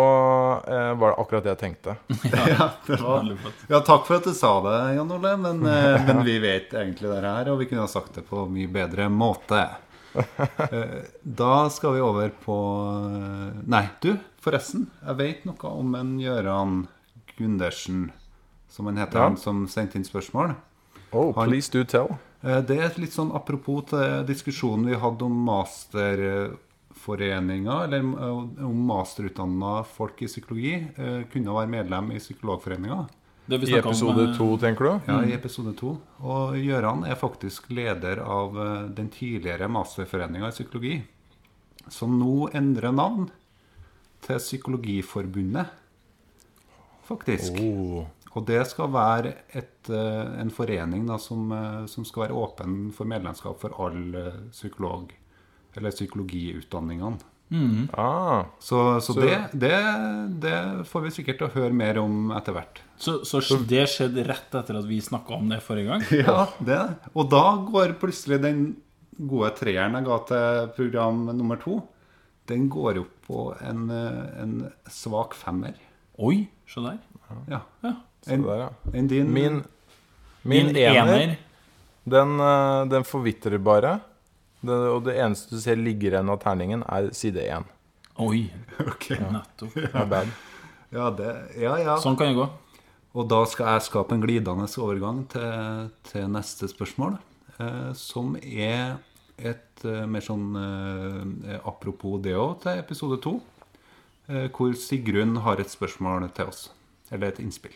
eh, 0.66 0.92
var 1.01 1.12
det 1.14 1.18
akkurat 1.23 1.45
det 1.47 1.53
jeg 1.55 1.61
tenkte. 1.62 1.97
Ja, 2.33 2.71
det 2.87 2.99
var, 3.01 3.31
ja, 3.73 3.81
takk 3.87 4.07
for 4.09 4.18
at 4.21 4.27
du 4.29 4.35
sa 4.37 4.53
det, 4.66 4.77
Jan 4.99 5.14
Ole, 5.16 5.37
men, 5.40 5.62
eh, 5.66 6.05
men 6.09 6.25
vi 6.27 6.38
vet 6.42 6.75
egentlig 6.75 7.09
det 7.12 7.23
her, 7.25 7.51
og 7.55 7.61
vi 7.62 7.68
kunne 7.71 7.87
ha 7.87 7.90
sagt 7.90 8.14
det 8.18 8.27
på 8.29 8.45
mye 8.53 8.68
bedre 8.73 9.09
måte. 9.12 9.62
Eh, 10.12 10.99
Da 11.25 11.55
skal 11.73 11.95
vi 11.97 12.03
over 12.05 12.29
på 12.45 12.57
eh, 13.09 13.62
Nei, 13.73 13.87
du, 14.05 14.11
forresten. 14.45 14.88
Jeg 15.07 15.16
vet 15.23 15.47
noe 15.49 15.71
om 15.73 15.95
en 15.97 16.18
Gøran 16.21 16.83
Gundersen, 17.38 18.11
som 18.68 18.87
han 18.90 19.01
heter, 19.01 19.18
Ja. 19.23 19.31
han 19.31 19.38
som 19.40 19.64
sendte 19.73 19.97
inn 19.97 20.05
spørsmål. 20.05 20.53
Oh, 21.12 21.33
Han- 21.37 21.49
please 21.49 21.71
do 21.73 21.85
tell. 21.85 22.18
Eh, 22.42 22.59
Det 22.66 22.78
er 22.78 22.98
litt 23.00 23.12
sånn 23.14 23.33
apropos 23.35 23.85
til 23.92 24.24
diskusjonen 24.26 24.87
vi 24.90 24.96
hadde 24.98 25.24
om 25.26 25.44
masterforeninger, 25.46 27.85
eller 27.87 27.98
eh, 28.02 28.64
om 28.66 28.87
masterutdanna 28.88 29.85
folk 29.87 30.22
i 30.22 30.26
psykologi 30.31 30.74
eh, 30.74 31.22
kunne 31.33 31.55
være 31.55 31.68
medlem 31.78 32.12
i 32.12 32.18
Psykologforeninga. 32.22 33.00
Det 33.46 33.59
vi 33.59 33.66
I 33.72 33.78
episode 33.81 34.24
to, 34.37 34.46
tenker 34.62 34.83
du? 34.87 34.92
Ja, 35.11 35.16
i 35.26 35.33
episode 35.35 35.72
to. 35.78 35.90
Og 36.22 36.55
Gøran 36.62 37.05
er 37.07 37.16
faktisk 37.18 37.70
leder 37.74 38.16
av 38.22 38.55
den 38.94 39.09
tidligere 39.11 39.66
masterforeninga 39.66 40.46
i 40.46 40.50
psykologi, 40.55 41.02
som 41.90 42.18
nå 42.20 42.48
endrer 42.55 42.92
navn 42.94 43.31
til 44.22 44.37
Psykologiforbundet, 44.38 45.66
faktisk. 47.11 47.52
Oh. 47.59 48.07
Og 48.35 48.47
det 48.49 48.62
skal 48.71 48.88
være 48.95 49.35
et, 49.53 49.88
eh, 49.92 50.40
en 50.40 50.51
forening 50.51 51.07
da, 51.07 51.18
som, 51.21 51.51
eh, 51.53 51.87
som 51.87 52.05
skal 52.09 52.23
være 52.29 52.38
åpen 52.38 52.92
for 52.97 53.05
medlemskap 53.05 53.59
for 53.61 53.75
alle 53.85 54.23
psykolog- 54.51 55.12
psykologiutdanningene. 55.73 57.18
Mm. 57.53 57.88
Ah. 57.92 58.45
Så, 58.59 59.01
så, 59.01 59.12
Så- 59.12 59.21
det, 59.21 59.38
det, 59.53 59.77
det 60.40 60.87
får 60.88 61.01
vi 61.05 61.11
sikkert 61.11 61.42
å 61.45 61.51
høre 61.53 61.73
mer 61.77 61.99
om 62.01 62.31
etter 62.33 62.55
hvert. 62.57 62.81
Så, 62.97 63.18
så 63.29 63.42
det 63.68 63.85
skjedde 63.92 64.25
rett 64.25 64.55
etter 64.57 64.79
at 64.79 64.87
vi 64.88 65.01
snakka 65.05 65.37
om 65.37 65.49
det 65.53 65.61
forrige 65.62 65.90
gang? 65.90 66.07
Ja, 66.25 66.47
det. 66.64 66.81
Og 67.14 67.29
da 67.33 67.45
går 67.68 67.99
plutselig 68.01 68.40
den 68.40 68.62
gode 69.29 69.51
treeren 69.59 69.99
jeg 69.99 70.07
ga 70.09 70.18
til 70.31 70.71
program 70.79 71.27
nummer 71.37 71.61
to, 71.61 71.83
den 72.49 72.68
går 72.73 73.03
opp 73.03 73.12
på 73.29 73.42
en, 73.68 73.85
eh, 73.90 74.40
en 74.42 74.57
svak 74.90 75.35
femmer. 75.37 75.77
Oi, 76.18 76.46
se 76.68 76.81
der. 76.85 76.98
Ja. 77.48 77.61
Ja. 77.83 77.94
Se 78.22 78.35
En, 78.35 78.42
der, 78.46 78.57
ja. 78.66 78.70
en 78.92 79.09
din 79.09 79.33
Min, 79.33 79.62
min, 80.42 80.66
Min 80.66 80.77
ener, 80.77 81.14
ener. 81.22 81.37
Den, 82.05 82.40
eh, 82.40 82.85
den 82.90 83.05
forvitrer 83.05 83.59
bare. 83.59 84.01
Det, 84.62 84.75
og 84.92 85.03
det 85.07 85.16
eneste 85.18 85.57
du 85.57 85.61
ser 85.61 85.77
ligger 85.81 86.12
igjen 86.14 86.31
av 86.31 86.38
terningen, 86.42 86.83
er 86.87 87.11
side 87.16 87.42
én. 87.51 87.64
Oi, 88.22 88.44
Ok. 88.87 89.09
nettopp. 89.18 89.77
Ja. 89.94 90.05
bad. 90.07 90.29
Ja, 90.92 91.09
det, 91.11 91.31
ja, 91.57 91.77
ja. 91.81 91.96
Sånn 91.98 92.16
kan 92.20 92.29
det 92.31 92.37
gå. 92.37 92.48
Og 93.16 93.27
da 93.29 93.42
skal 93.48 93.75
jeg 93.75 93.87
skape 93.88 94.14
en 94.16 94.22
glidende 94.25 94.66
overgang 94.81 95.25
til, 95.33 95.88
til 96.09 96.29
neste 96.33 96.68
spørsmål, 96.70 97.16
eh, 97.59 97.90
som 97.96 98.37
er 98.40 98.98
et 99.38 99.85
eh, 99.88 100.05
mer 100.09 100.25
sånn 100.25 100.46
eh, 100.61 101.59
apropos 101.68 102.20
det 102.25 102.37
òg, 102.38 102.61
til 102.62 102.79
episode 102.81 103.18
to, 103.25 103.35
hvor 104.26 104.74
Sigrun 104.78 105.37
har 105.44 105.61
et 105.61 105.70
spørsmål 105.70 106.28
til 106.37 106.44
oss. 106.52 106.70
Eller 107.12 107.28
et 107.32 107.40
innspill. 107.42 107.74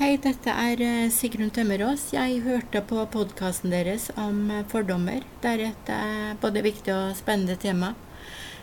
Hei, 0.00 0.16
dette 0.18 0.50
er 0.50 0.80
eh, 0.82 1.10
Sigrun 1.12 1.50
Tømmerås. 1.54 2.08
Jeg 2.14 2.40
hørte 2.42 2.80
på 2.88 3.04
podkasten 3.12 3.70
deres 3.70 4.08
om 4.18 4.48
eh, 4.50 4.64
fordommer. 4.72 5.20
Det 5.42 5.50
er 5.52 5.66
et 5.68 5.90
eh, 5.92 6.32
både 6.42 6.62
viktig 6.64 6.94
og 6.94 7.12
spennende 7.14 7.54
tema. 7.60 7.92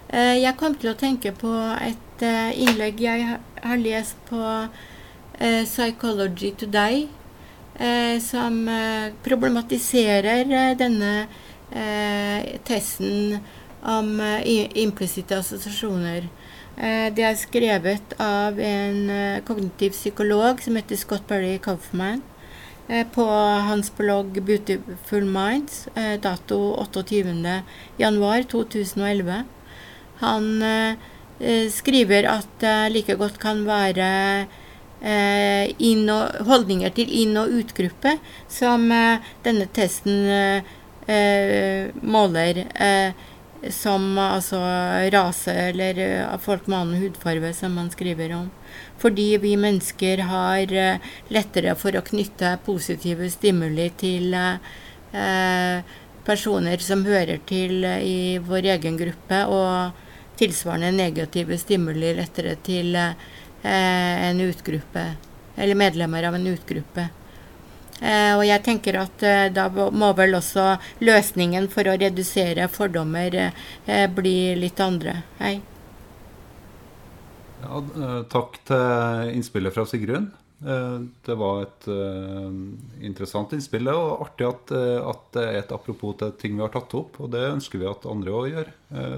Eh, 0.09 0.41
Jeg 0.41 0.57
kom 0.59 0.75
til 0.75 0.89
å 0.91 0.97
tenke 0.99 1.31
på 1.37 1.53
et 1.85 2.25
eh, 2.25 2.49
innlegg 2.65 2.99
jeg 3.05 3.37
har 3.61 3.79
lest 3.79 4.17
på 4.27 4.41
eh, 4.41 5.63
Psychology 5.69 6.51
Today, 6.59 7.05
eh, 7.77 8.17
som 8.25 8.59
eh, 8.67 9.13
problematiserer 9.23 10.43
eh, 10.49 10.75
denne 10.81 11.13
eh, 11.71 12.57
testen 12.67 13.37
om 13.83 14.19
eh, 14.19 14.67
implisitte 14.77 15.37
assosiasjoner. 15.39 16.27
Eh, 16.77 17.07
Det 17.13 17.23
er 17.23 17.37
skrevet 17.39 18.15
av 18.19 18.59
en 18.59 19.09
eh, 19.09 19.41
kognitiv 19.47 19.95
psykolog 19.95 20.61
som 20.61 20.75
heter 20.75 20.99
Scott 20.99 21.27
Berry 21.27 21.57
Kaufman. 21.57 22.21
På 23.13 23.21
hans 23.69 23.91
blogg 23.93 24.39
Beautiful 24.41 25.21
Minds, 25.29 25.83
dato 26.23 26.57
28. 26.73 27.59
januar 28.01 28.47
2011. 28.49 29.43
Han 30.23 30.47
skriver 31.69 32.25
at 32.31 32.49
det 32.57 32.73
like 32.89 33.13
godt 33.13 33.37
kan 33.37 33.61
være 33.67 34.07
og, 35.77 36.17
holdninger 36.49 36.89
til 36.97 37.13
inn- 37.13 37.37
og 37.37 37.53
utgruppe 37.61 38.15
som 38.49 38.89
denne 39.45 39.69
testen 39.69 40.65
måler. 42.01 42.65
Som 43.67 44.17
altså 44.17 44.59
rase 45.11 45.51
eller 45.51 45.97
eh, 45.99 46.37
folk 46.39 46.67
med 46.67 46.77
annen 46.77 47.01
hudfarge, 47.01 47.51
som 47.53 47.73
man 47.75 47.89
skriver 47.91 48.31
om. 48.37 48.47
Fordi 48.97 49.37
vi 49.37 49.57
mennesker 49.59 50.23
har 50.29 50.71
eh, 50.71 51.09
lettere 51.27 51.75
for 51.75 51.97
å 51.99 52.05
knytte 52.07 52.53
positive 52.63 53.27
stimuli 53.33 53.89
til 53.99 54.31
eh, 54.37 55.83
personer 56.23 56.79
som 56.79 57.03
hører 57.03 57.43
til 57.49 57.83
i 57.83 58.39
vår 58.39 58.71
egen 58.77 58.95
gruppe, 58.99 59.43
og 59.51 60.39
tilsvarende 60.39 60.95
negative 60.95 61.59
stimuli 61.59 62.13
lettere 62.15 62.55
til 62.63 62.95
en 62.95 64.39
utgruppe, 64.39 65.01
eller 65.57 65.75
medlemmer 65.75 66.29
av 66.29 66.37
en 66.37 66.47
utgruppe. 66.47 67.09
Eh, 67.99 68.33
og 68.37 68.45
jeg 68.47 68.63
tenker 68.63 68.99
at 69.01 69.23
eh, 69.27 69.47
da 69.51 69.67
må 69.69 70.11
vel 70.15 70.37
også 70.37 70.71
løsningen 71.03 71.67
for 71.71 71.89
å 71.89 71.97
redusere 71.99 72.69
fordommer 72.71 73.35
eh, 73.41 74.05
bli 74.15 74.55
litt 74.59 74.79
andre. 74.83 75.19
Hei. 75.41 75.57
Ja, 77.59 77.81
takk 78.31 78.61
til 78.69 79.33
innspillet 79.35 79.75
fra 79.75 79.83
Sigrun. 79.89 80.29
Det 80.59 81.35
var 81.39 81.61
et 81.63 81.85
interessant 83.03 83.51
innspill, 83.55 83.87
og 83.91 84.23
artig 84.25 84.47
at, 84.47 84.71
at 84.71 85.21
det 85.35 85.43
er 85.43 85.59
et 85.59 85.71
apropos 85.75 86.15
til 86.19 86.33
ting 86.39 86.55
vi 86.55 86.63
har 86.63 86.71
tatt 86.71 86.95
opp. 86.99 87.19
Og 87.19 87.31
det 87.35 87.43
ønsker 87.49 87.83
vi 87.83 87.87
at 87.87 88.07
andre 88.07 88.35
òg 88.35 88.47
gjør. 88.53 88.71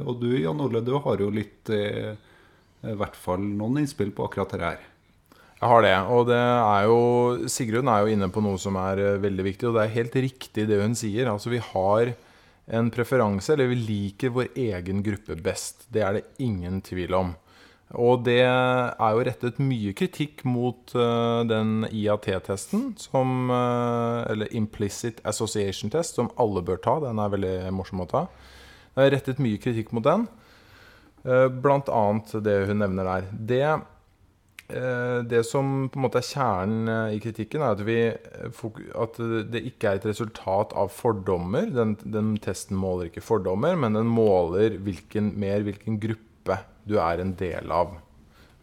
Og 0.09 0.21
du 0.21 0.27
Jan 0.33 0.61
Ole, 0.61 0.81
du 0.85 0.93
har 1.05 1.21
jo 1.21 1.29
litt 1.33 1.69
i 1.73 2.97
hvert 2.97 3.17
fall 3.17 3.45
noen 3.45 3.83
innspill 3.83 4.13
på 4.13 4.25
akkurat 4.25 4.53
dette 4.53 4.73
her. 4.73 4.90
Jeg 5.61 5.69
har 5.69 5.83
det. 5.85 5.97
Og 6.09 6.25
det 6.25 6.41
er 6.41 6.87
jo 6.89 7.49
Sigrun 7.53 7.89
er 7.91 8.01
jo 8.01 8.15
inne 8.15 8.31
på 8.33 8.41
noe 8.41 8.57
som 8.61 8.79
er 8.81 8.97
eh, 8.97 9.19
veldig 9.21 9.45
viktig, 9.45 9.69
og 9.69 9.77
det 9.77 9.83
er 9.83 9.95
helt 9.99 10.17
riktig 10.25 10.65
det 10.69 10.79
hun 10.81 10.97
sier. 10.97 11.29
Altså 11.29 11.53
vi 11.53 11.61
har 11.61 12.15
en 12.71 12.89
preferanse, 12.93 13.53
eller 13.53 13.69
vi 13.69 13.77
liker 13.77 14.33
vår 14.33 14.49
egen 14.57 15.03
gruppe 15.05 15.37
best. 15.37 15.85
Det 15.93 16.01
er 16.01 16.17
det 16.17 16.25
ingen 16.41 16.81
tvil 16.85 17.13
om. 17.17 17.35
Og 17.99 18.23
det 18.23 18.39
er 18.45 19.15
jo 19.15 19.23
rettet 19.27 19.57
mye 19.59 19.91
kritikk 19.97 20.45
mot 20.47 20.93
uh, 20.95 21.43
den 21.43 21.83
IAT-testen, 21.89 22.93
som 23.01 23.51
uh, 23.51 24.23
Eller 24.31 24.53
Implicit 24.55 25.19
Association 25.27 25.91
Test, 25.91 26.15
som 26.15 26.31
alle 26.39 26.63
bør 26.63 26.79
ta. 26.79 26.95
Den 27.03 27.19
er 27.19 27.33
veldig 27.33 27.55
morsom 27.75 28.05
å 28.05 28.07
ta. 28.07 28.25
Det 28.95 29.03
er 29.03 29.13
rettet 29.17 29.43
mye 29.43 29.59
kritikk 29.59 29.91
mot 29.91 30.07
den. 30.07 30.23
Uh, 31.27 31.49
Blant 31.51 31.91
annet 31.91 32.31
det 32.47 32.61
hun 32.71 32.79
nevner 32.79 33.11
der. 33.11 33.27
Det, 33.51 33.65
det 35.27 35.41
som 35.47 35.89
på 35.91 35.99
en 35.99 36.05
måte 36.05 36.21
er 36.21 36.27
kjernen 36.27 36.91
eh, 36.91 37.15
i 37.17 37.19
kritikken, 37.23 37.63
er 37.63 37.75
at, 37.75 37.83
vi, 37.87 37.97
eh, 38.11 38.63
at 39.03 39.19
det 39.51 39.63
ikke 39.71 39.91
er 39.91 39.99
et 39.99 40.07
resultat 40.11 40.75
av 40.77 40.93
fordommer. 40.95 41.69
Den, 41.73 41.97
den 42.01 42.33
testen 42.43 42.79
måler 42.79 43.09
ikke 43.09 43.25
fordommer, 43.25 43.77
men 43.79 43.99
den 43.99 44.09
måler 44.09 44.79
hvilken, 44.81 45.33
mer 45.39 45.67
hvilken 45.67 45.99
gruppe 46.01 46.61
du 46.87 46.97
er 47.01 47.21
en 47.21 47.35
del 47.39 47.71
av. 47.73 47.95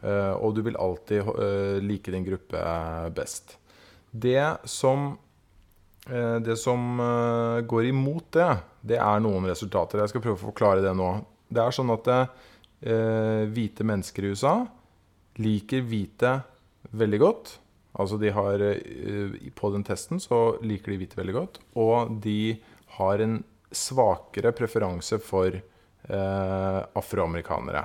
Eh, 0.02 0.34
og 0.38 0.58
du 0.58 0.64
vil 0.66 0.78
alltid 0.80 1.22
eh, 1.22 1.78
like 1.84 2.14
din 2.14 2.26
gruppe 2.26 2.66
best. 3.16 3.58
Det 4.10 4.42
som 4.68 5.16
Eh, 6.08 6.40
Det 6.40 6.56
som 6.56 7.00
eh, 7.00 7.60
går 7.60 7.84
imot 7.92 8.32
det, 8.32 8.50
det 8.80 8.98
er 8.98 9.20
noen 9.20 9.48
resultater. 9.48 10.00
Jeg 10.00 10.14
skal 10.14 10.24
prøve 10.24 10.38
å 10.40 10.46
forklare 10.48 10.84
det 10.84 10.94
nå. 10.96 11.10
Det 11.48 11.62
er 11.62 11.74
sånn 11.74 11.92
at 11.92 12.08
eh, 12.12 13.44
hvite 13.52 13.84
mennesker 13.84 14.24
i 14.24 14.32
USA 14.32 14.54
liker 15.42 15.84
hvite 15.86 16.34
veldig 16.98 17.20
godt. 17.22 17.54
Altså 17.98 18.18
de 18.20 18.30
har 18.34 18.62
eh, 18.62 19.50
På 19.54 19.72
den 19.74 19.84
testen 19.86 20.20
så 20.22 20.58
liker 20.62 20.92
de 20.92 21.00
hvite 21.02 21.18
veldig 21.18 21.36
godt. 21.36 21.60
Og 21.80 22.18
de 22.22 22.58
har 22.98 23.24
en 23.24 23.40
svakere 23.68 24.52
preferanse 24.56 25.18
for 25.20 25.52
eh, 25.52 26.80
afroamerikanere. 26.98 27.84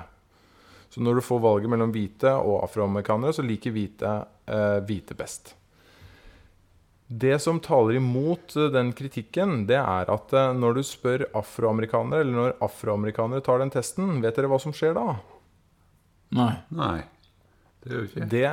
Så 0.94 1.02
når 1.02 1.18
du 1.18 1.26
får 1.26 1.42
valget 1.42 1.70
mellom 1.72 1.90
hvite 1.92 2.30
og 2.38 2.62
afroamerikanere, 2.68 3.34
så 3.34 3.42
liker 3.42 3.74
hvite 3.74 4.14
eh, 4.46 4.80
hvite 4.86 5.16
best. 5.18 5.54
Det 7.06 7.36
som 7.42 7.60
taler 7.60 7.98
imot 7.98 8.54
eh, 8.56 8.70
den 8.72 8.92
kritikken, 8.96 9.64
det 9.68 9.80
er 9.80 10.10
at 10.10 10.32
eh, 10.32 10.52
når 10.56 10.78
du 10.78 10.82
spør 10.86 11.26
afroamerikanere, 11.36 12.22
eller 12.24 12.38
når 12.38 12.54
afroamerikanere 12.64 13.44
tar 13.44 13.60
den 13.60 13.74
testen, 13.74 14.20
vet 14.24 14.38
dere 14.38 14.48
hva 14.52 14.60
som 14.62 14.72
skjer 14.76 14.96
da? 14.96 15.18
Nei. 16.34 16.54
Nei. 16.74 17.02
Det 17.84 17.92
gjør 17.92 18.00
vi 18.04 18.08
ikke. 18.10 18.28
Det, 18.32 18.44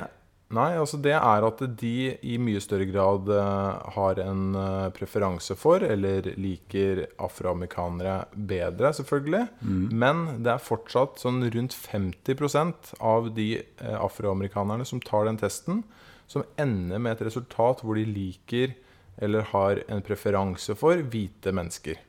nei, 0.58 0.68
altså 0.80 1.00
det 1.02 1.16
er 1.18 1.48
at 1.48 1.64
de 1.80 1.94
i 2.28 2.36
mye 2.42 2.62
større 2.64 2.88
grad 2.90 3.32
eh, 3.32 3.94
har 3.96 4.22
en 4.24 4.44
eh, 4.60 4.90
preferanse 4.96 5.56
for, 5.60 5.84
eller 5.86 6.28
liker 6.36 7.06
afroamerikanere 7.24 8.18
bedre, 8.36 8.94
selvfølgelig. 9.00 9.46
Mm. 9.64 9.82
Men 10.04 10.24
det 10.44 10.56
er 10.56 10.68
fortsatt 10.68 11.24
sånn 11.24 11.44
rundt 11.56 11.78
50% 11.78 12.94
av 13.00 13.32
de 13.38 13.50
eh, 13.62 13.98
afroamerikanerne 13.98 14.88
som 14.88 15.04
tar 15.04 15.30
den 15.30 15.40
testen, 15.42 15.86
som 16.32 16.48
ender 16.60 17.02
med 17.02 17.18
et 17.18 17.28
resultat 17.28 17.84
hvor 17.84 18.00
de 18.00 18.08
liker 18.08 18.76
eller 19.22 19.46
har 19.52 19.82
en 19.92 20.02
preferanse 20.04 20.76
for 20.80 21.02
hvite 21.14 21.52
mennesker. 21.54 22.00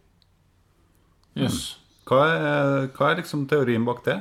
Jøss. 1.39 1.63
Hva, 2.09 2.21
er, 2.27 2.87
hva 2.97 3.11
er 3.11 3.21
liksom 3.21 3.47
teorien 3.51 3.85
bak 3.87 4.03
det? 4.07 4.19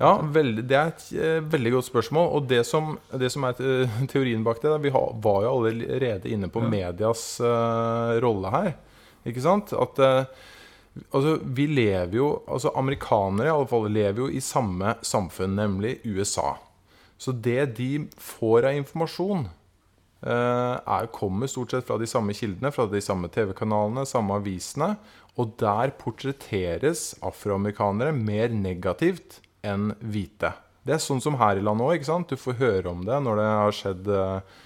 Ja, 0.00 0.16
veldig, 0.34 0.64
Det 0.66 0.74
er 0.74 0.88
et 0.90 1.04
eh, 1.14 1.36
veldig 1.52 1.72
godt 1.76 1.86
spørsmål. 1.86 2.30
Og 2.34 2.48
det 2.50 2.64
som, 2.66 2.96
det 3.14 3.30
som 3.30 3.44
er 3.46 3.54
te- 3.58 4.06
teorien 4.12 4.42
bak 4.46 4.62
det 4.62 4.72
Vi 4.82 4.90
har, 4.94 5.14
var 5.22 5.44
jo 5.46 5.52
allerede 5.60 6.30
inne 6.34 6.50
på 6.50 6.64
medias 6.66 7.38
eh, 7.40 8.16
rolle 8.24 8.50
her. 8.54 8.72
Ikke 9.24 9.44
sant? 9.44 9.70
At 9.72 10.00
eh, 10.02 10.24
altså, 11.14 11.38
vi 11.56 11.68
lever 11.70 12.18
jo 12.18 12.28
Altså 12.50 12.74
amerikanere 12.76 13.48
i 13.48 13.54
alle 13.54 13.70
fall 13.70 13.86
lever 13.92 14.24
jo 14.26 14.30
i 14.34 14.42
samme 14.44 14.96
samfunn, 15.06 15.54
nemlig 15.60 16.00
USA. 16.04 16.56
Så 17.18 17.32
det 17.32 17.76
de 17.78 17.92
får 18.20 18.66
av 18.66 18.80
informasjon, 18.80 19.46
eh, 20.26 20.74
er, 20.74 21.06
kommer 21.14 21.46
stort 21.48 21.70
sett 21.72 21.86
fra 21.86 21.96
de 22.02 22.10
samme 22.10 22.34
kildene, 22.34 22.74
fra 22.74 22.88
de 22.90 23.00
samme 23.00 23.30
TV-kanalene, 23.32 24.02
samme 24.10 24.40
avisene. 24.42 24.96
Og 25.38 25.54
der 25.62 25.94
portretteres 26.02 27.12
afroamerikanere 27.24 28.12
mer 28.14 28.50
negativt 28.54 29.38
enn 29.64 29.92
hvite. 30.00 30.52
Det 30.84 30.96
er 30.96 31.02
sånn 31.02 31.22
som 31.24 31.38
her 31.40 31.58
i 31.58 31.64
landet 31.64 32.04
òg. 32.04 32.28
Du 32.28 32.36
får 32.36 32.60
høre 32.60 32.92
om 32.92 33.04
det 33.06 33.18
når 33.24 33.40
det 33.40 33.48
har 33.48 33.76
skjedd 33.78 34.10
eh, 34.14 34.56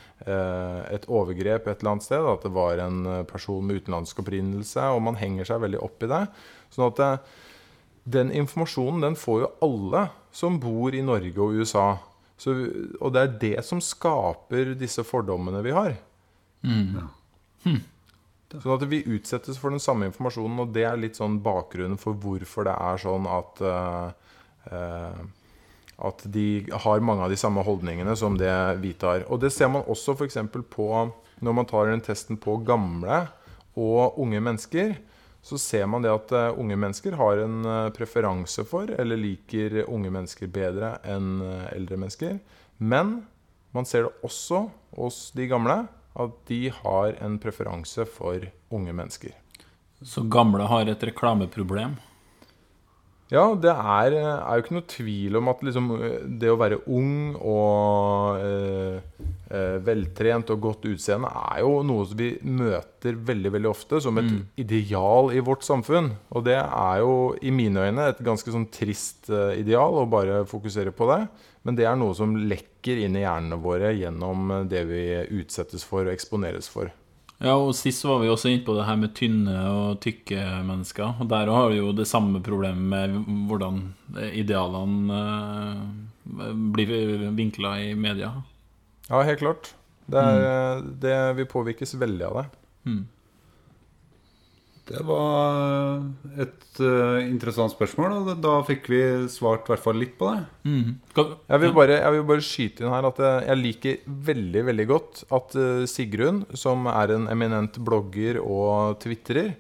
et 0.97 1.07
overgrep 1.07 1.69
et 1.69 1.83
eller 1.83 1.95
annet 1.95 2.07
sted. 2.09 2.27
At 2.27 2.47
det 2.47 2.55
var 2.57 2.83
en 2.83 3.05
person 3.31 3.63
med 3.65 3.83
utenlandsk 3.83 4.25
opprinnelse, 4.25 4.89
og 4.95 5.05
man 5.07 5.21
henger 5.21 5.47
seg 5.53 5.63
veldig 5.63 5.83
opp 5.87 6.03
i 6.03 6.11
det. 6.11 6.25
Sånn 6.75 6.89
at 6.91 7.05
eh, 7.05 7.37
den 8.09 8.33
informasjonen 8.35 9.05
den 9.05 9.19
får 9.21 9.45
jo 9.45 9.53
alle 9.69 10.09
som 10.35 10.59
bor 10.63 10.95
i 10.95 11.05
Norge 11.05 11.39
og 11.39 11.61
USA. 11.61 11.89
Så, 12.39 12.55
og 13.03 13.15
det 13.15 13.23
er 13.23 13.39
det 13.43 13.65
som 13.67 13.81
skaper 13.83 14.75
disse 14.79 15.03
fordommene 15.07 15.63
vi 15.67 15.75
har. 15.75 15.97
Mm. 16.63 17.81
Sånn 18.49 18.77
at 18.77 18.85
vi 18.89 19.03
utsettes 19.11 19.59
for 19.61 19.75
den 19.75 19.83
samme 19.83 20.09
informasjonen, 20.09 20.63
og 20.63 20.73
det 20.77 20.87
er 20.89 21.01
litt 21.01 21.19
sånn 21.19 21.41
bakgrunnen 21.45 21.99
for 22.01 22.17
hvorfor 22.17 22.69
det 22.69 22.77
er 22.79 23.03
sånn 23.03 23.27
at 23.29 23.61
eh, 23.61 24.29
At 24.69 26.23
de 26.31 26.47
har 26.71 27.01
mange 27.03 27.25
av 27.27 27.33
de 27.33 27.39
samme 27.41 27.63
holdningene 27.67 28.15
som 28.17 28.37
det 28.39 28.53
hvite 28.83 29.09
har. 29.09 29.25
Og 29.33 29.41
det 29.43 29.51
ser 29.55 29.71
man 29.73 29.87
også 29.91 30.15
f.eks. 30.15 30.39
på 30.71 30.89
når 31.43 31.55
man 31.55 31.67
tar 31.67 31.91
den 31.91 32.03
testen 32.05 32.39
på 32.41 32.59
gamle 32.67 33.25
og 33.79 34.19
unge 34.21 34.41
mennesker. 34.43 34.97
Så 35.43 35.59
ser 35.59 35.87
man 35.87 36.03
det 36.03 36.13
at 36.13 36.33
eh, 36.35 36.59
unge 36.59 36.77
mennesker 36.77 37.15
har 37.17 37.41
en 37.45 37.63
eh, 37.65 37.91
preferanse 37.95 38.65
for, 38.69 38.91
eller 38.91 39.21
liker 39.21 39.85
unge 39.87 40.11
mennesker 40.13 40.51
bedre 40.53 40.97
enn 41.07 41.39
eh, 41.45 41.69
eldre 41.77 42.01
mennesker. 42.01 42.41
Men 42.79 43.21
man 43.77 43.87
ser 43.87 44.09
det 44.09 44.27
også 44.27 44.67
hos 44.99 45.21
de 45.39 45.47
gamle, 45.51 45.85
at 46.19 46.35
de 46.51 46.61
har 46.75 47.15
en 47.23 47.39
preferanse 47.41 48.05
for 48.11 48.43
unge 48.75 48.93
mennesker. 48.93 49.37
Så 50.03 50.25
gamle 50.31 50.67
har 50.71 50.91
et 50.91 51.07
reklameproblem? 51.07 51.97
Ja, 53.29 53.43
det 53.61 53.69
er, 53.69 54.15
er 54.17 54.57
jo 54.57 54.63
ikke 54.63 54.75
noe 54.79 54.87
tvil 54.89 55.37
om 55.37 55.51
at 55.53 55.61
liksom, 55.67 55.89
det 56.41 56.49
å 56.49 56.57
være 56.57 56.79
ung 56.89 57.35
og 57.37 58.39
eh, 58.41 59.03
eh, 59.53 59.75
veltrent 59.85 60.49
og 60.55 60.63
godt 60.65 60.87
utseende 60.89 61.29
er 61.53 61.61
jo 61.61 61.75
noe 61.85 62.07
som 62.09 62.17
vi 62.17 62.31
møter 62.41 63.19
veldig 63.29 63.53
veldig 63.59 63.69
ofte 63.69 64.01
som 64.01 64.17
et 64.23 64.31
Mm. 64.31 64.41
ideal 64.65 65.29
i 65.37 65.43
vårt 65.45 65.63
samfunn. 65.67 66.09
Og 66.33 66.45
det 66.49 66.57
er 66.57 67.03
jo 67.03 67.35
i 67.43 67.53
mine 67.53 67.85
øyne 67.85 68.09
et 68.15 68.23
ganske 68.25 68.49
sånn 68.55 68.71
trist 68.73 69.29
eh, 69.29 69.61
ideal 69.61 70.01
å 70.01 70.09
bare 70.09 70.47
fokusere 70.49 70.91
på 70.97 71.11
det. 71.13 71.21
Men 71.69 71.77
det 71.77 71.85
er 71.85 71.97
noe 72.01 72.15
som 72.17 72.33
lekker 72.49 72.97
inn 73.05 73.17
i 73.19 73.27
hjernene 73.27 73.61
våre 73.61 73.93
gjennom 73.93 74.51
eh, 74.57 74.65
det 74.73 74.87
vi 74.89 75.03
utsettes 75.43 75.85
for 75.85 76.07
og 76.09 76.15
eksponeres 76.17 76.69
for. 76.73 76.89
Ja, 77.39 77.55
og 77.55 77.71
Sist 77.79 78.03
var 78.03 78.19
vi 78.19 78.31
også 78.33 78.51
inne 78.51 78.65
på 78.67 78.75
det 78.75 78.87
her 78.89 78.97
med 78.99 79.13
tynne 79.15 79.57
og 79.71 80.01
tykke 80.03 80.43
mennesker. 80.67 81.21
Og 81.23 81.29
Der 81.31 81.51
har 81.55 81.69
vi 81.71 81.79
jo 81.79 81.93
det 81.95 82.09
samme 82.11 82.43
problemet 82.43 82.83
med 82.83 83.45
hvordan 83.47 83.83
idealene 84.35 85.21
eh, 85.23 86.55
blir 86.75 87.29
vinkla 87.37 87.77
i 87.85 87.93
media. 87.95 88.33
Ja, 89.09 89.23
helt 89.23 89.39
klart. 89.39 89.71
Det 90.09 90.19
er, 90.19 90.83
det, 91.01 91.15
vi 91.37 91.45
påvirkes 91.49 91.95
veldig 92.01 92.27
av 92.27 92.41
det. 92.41 92.45
Mm. 92.89 93.03
Det 94.89 95.03
var 95.05 96.01
et 96.41 96.81
uh, 96.81 97.19
interessant 97.21 97.73
spørsmål, 97.75 98.15
og 98.17 98.41
da 98.41 98.55
fikk 98.65 98.89
vi 98.89 99.01
svart 99.29 99.69
i 99.69 99.73
hvert 99.75 99.85
fall 99.85 100.01
litt 100.01 100.15
på 100.17 100.31
det. 100.33 100.47
Mm. 100.65 100.95
Jeg 101.19 101.63
vil, 101.65 101.75
bare, 101.77 101.99
jeg 102.01 102.15
vil 102.15 102.27
bare 102.31 102.47
skyte 102.47 102.85
inn 102.85 102.95
her 102.95 103.09
at 103.11 103.21
jeg, 103.21 103.47
jeg 103.51 103.63
liker 103.63 104.13
veldig 104.31 104.65
veldig 104.71 104.89
godt 104.89 105.23
at 105.29 105.57
uh, 105.61 105.85
Sigrun, 105.91 106.43
som 106.57 106.89
er 106.89 107.17
en 107.19 107.29
eminent 107.33 107.77
blogger 107.85 108.41
og 108.41 108.97
tvitrer 109.05 109.53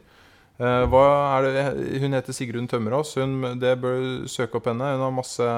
eh, 0.58 0.96
er 0.98 1.46
det, 1.46 2.00
Hun 2.02 2.16
heter 2.16 2.34
Sigrun 2.34 2.68
Tømmerås. 2.68 3.14
Hun, 3.20 3.60
det 3.60 3.76
bør 3.80 4.26
søke 4.30 4.58
opp 4.58 4.68
henne. 4.70 4.94
Hun 4.96 5.06
har 5.06 5.14
masse, 5.14 5.48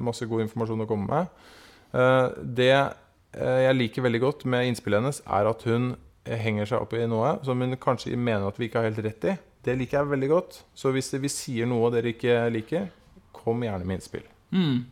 masse 0.00 0.28
god 0.28 0.46
informasjon 0.46 0.84
å 0.84 0.88
komme 0.90 1.08
med. 1.10 1.46
Eh, 1.96 2.26
det 2.60 2.72
eh, 2.74 3.60
jeg 3.66 3.78
liker 3.78 4.06
veldig 4.06 4.22
godt 4.22 4.44
med 4.50 4.70
innspillet 4.70 5.02
hennes, 5.02 5.22
er 5.26 5.50
at 5.50 5.66
hun 5.68 5.94
henger 6.26 6.68
seg 6.68 6.82
opp 6.82 6.96
i 6.96 7.06
noe 7.08 7.36
som 7.46 7.60
hun 7.62 7.76
kanskje 7.80 8.16
mener 8.16 8.48
at 8.48 8.58
vi 8.60 8.68
ikke 8.68 8.82
har 8.82 8.90
helt 8.90 9.04
rett 9.04 9.30
i. 9.30 9.36
Det 9.66 9.74
liker 9.78 10.00
jeg 10.00 10.12
veldig 10.12 10.28
godt. 10.30 10.60
Så 10.78 10.92
hvis 10.94 11.14
vi 11.18 11.30
sier 11.32 11.70
noe 11.70 11.90
dere 11.94 12.12
ikke 12.14 12.44
liker, 12.54 12.90
kom 13.34 13.64
gjerne 13.66 13.86
med 13.86 13.98
innspill. 13.98 14.26
Mm. 14.54 14.84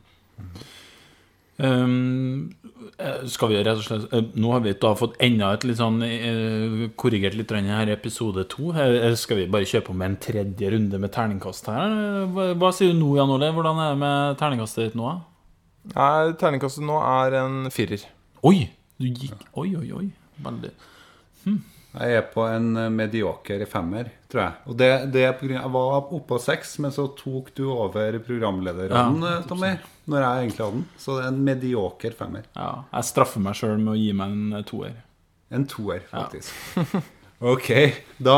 Um, 1.54 2.50
eh, 2.98 3.20
skal 3.30 3.52
vi 3.52 3.60
rett 3.62 3.78
og 3.78 3.84
slett 3.86 4.08
eh, 4.10 4.24
Nå 4.42 4.48
har 4.50 4.64
vi 4.64 4.72
da 4.82 4.88
fått 4.98 5.20
enda 5.22 5.52
et 5.54 5.62
litt 5.62 5.78
sånn 5.78 6.00
eh, 6.02 6.88
korrigert 6.98 7.36
litt 7.38 7.52
her 7.54 7.92
i 7.92 7.94
episode 7.94 8.42
to. 8.50 8.72
Skal 9.20 9.38
vi 9.38 9.50
bare 9.52 9.68
kjøre 9.68 9.86
på 9.86 9.94
med 9.94 10.08
en 10.08 10.18
tredje 10.24 10.72
runde 10.74 10.98
med 10.98 11.12
terningkast 11.14 11.70
her? 11.70 11.94
Hva, 12.34 12.48
hva 12.58 12.72
sier 12.74 12.90
du 12.90 12.98
nå, 12.98 13.12
Jan 13.20 13.30
Ole? 13.36 13.52
Hvordan 13.54 13.84
er 13.84 13.94
det 13.94 14.02
med 14.02 14.40
terningkastet 14.42 14.88
ditt 14.88 14.98
nå? 14.98 15.12
Nei, 15.94 16.32
Terningkastet 16.40 16.86
nå 16.88 16.98
er 17.04 17.38
en 17.42 17.70
firer. 17.74 18.02
Oi! 18.48 18.64
Du 18.98 19.06
gikk 19.10 19.40
Oi, 19.58 19.68
oi, 19.76 19.88
oi. 19.94 20.06
Veldig 20.42 20.72
Jeg 21.94 22.16
er 22.18 22.24
på 22.26 22.42
en 22.50 22.72
eh, 22.80 22.90
medioker 22.90 23.62
femmer, 23.70 24.08
tror 24.32 24.42
jeg. 24.42 24.54
Og 24.66 24.76
det, 24.80 24.88
det 25.14 25.22
er 25.28 25.34
på 25.38 25.46
grunn 25.46 25.60
Jeg 25.60 25.72
var 25.76 25.92
oppe 26.00 26.18
på 26.32 26.38
seks, 26.42 26.72
men 26.82 26.90
så 26.94 27.04
tok 27.14 27.52
du 27.54 27.68
over 27.70 28.18
programlederrollen, 28.26 29.20
Ja, 29.22 29.34
eh, 29.38 29.44
Tommy. 29.46 29.70
Når 30.10 30.24
jeg 30.24 30.42
egentlig 30.42 30.64
hadde 30.64 30.76
den. 30.80 30.86
Så 31.00 31.14
det 31.16 31.22
er 31.24 31.30
en 31.30 31.44
medioker 31.46 32.16
femmer. 32.18 32.48
Ja, 32.58 32.70
jeg 32.96 33.08
straffer 33.12 33.44
meg 33.44 33.54
sjøl 33.60 33.78
med 33.78 33.92
å 33.94 33.98
gi 34.00 34.10
meg 34.16 34.34
en 34.34 34.58
eh, 34.58 34.64
toer. 34.68 34.96
En 35.54 35.68
toer, 35.70 36.06
faktisk. 36.10 36.54
Ok, 37.44 37.66
da, 38.24 38.34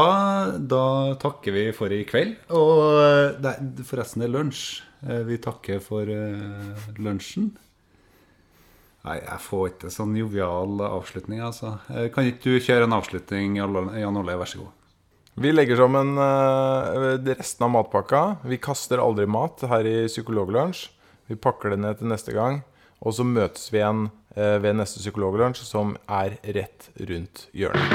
da 0.59 0.79
takker 1.21 1.53
vi 1.55 1.61
for 1.77 1.92
i 1.95 2.01
kveld. 2.09 2.33
Og 2.57 3.37
det 3.45 3.53
forresten 3.87 4.25
det 4.25 4.27
er 4.27 4.33
lunsj. 4.33 4.62
Vi 5.29 5.37
takker 5.45 5.79
for 5.85 6.09
lunsjen. 6.99 7.53
Nei, 9.07 9.21
jeg 9.23 9.38
får 9.45 9.69
ikke 9.71 9.90
sånn 9.95 10.16
jovial 10.19 10.81
avslutning, 10.83 11.38
altså. 11.47 11.77
Eh, 11.95 12.09
Kan 12.11 12.27
ikke 12.27 12.42
du 12.57 12.59
kjøre 12.59 12.88
en 12.88 12.97
avslutning, 12.97 13.55
Jan 13.61 14.19
Ole? 14.19 14.35
Vær 14.40 14.51
så 14.51 14.64
god. 14.64 14.73
Vi 15.37 15.53
legger 15.53 15.79
sammen 15.79 16.16
eh, 16.19 17.35
resten 17.37 17.66
av 17.69 17.71
matpakka. 17.77 18.23
Vi 18.49 18.59
kaster 18.59 19.03
aldri 19.05 19.29
mat 19.31 19.62
her 19.71 19.87
i 19.87 19.97
Psykologlunsj. 20.11 20.88
Vi 21.31 21.38
pakker 21.38 21.75
det 21.75 21.81
ned 21.85 22.01
til 22.01 22.11
neste 22.11 22.35
gang. 22.35 22.64
Og 23.05 23.14
så 23.14 23.23
møtes 23.29 23.69
vi 23.71 23.79
igjen 23.83 24.09
eh, 24.35 24.57
ved 24.64 24.81
neste 24.81 24.99
Psykologlunsj, 25.05 25.62
som 25.69 25.95
er 26.11 26.40
rett 26.57 26.90
rundt 26.99 27.47
hjørnet. 27.55 27.95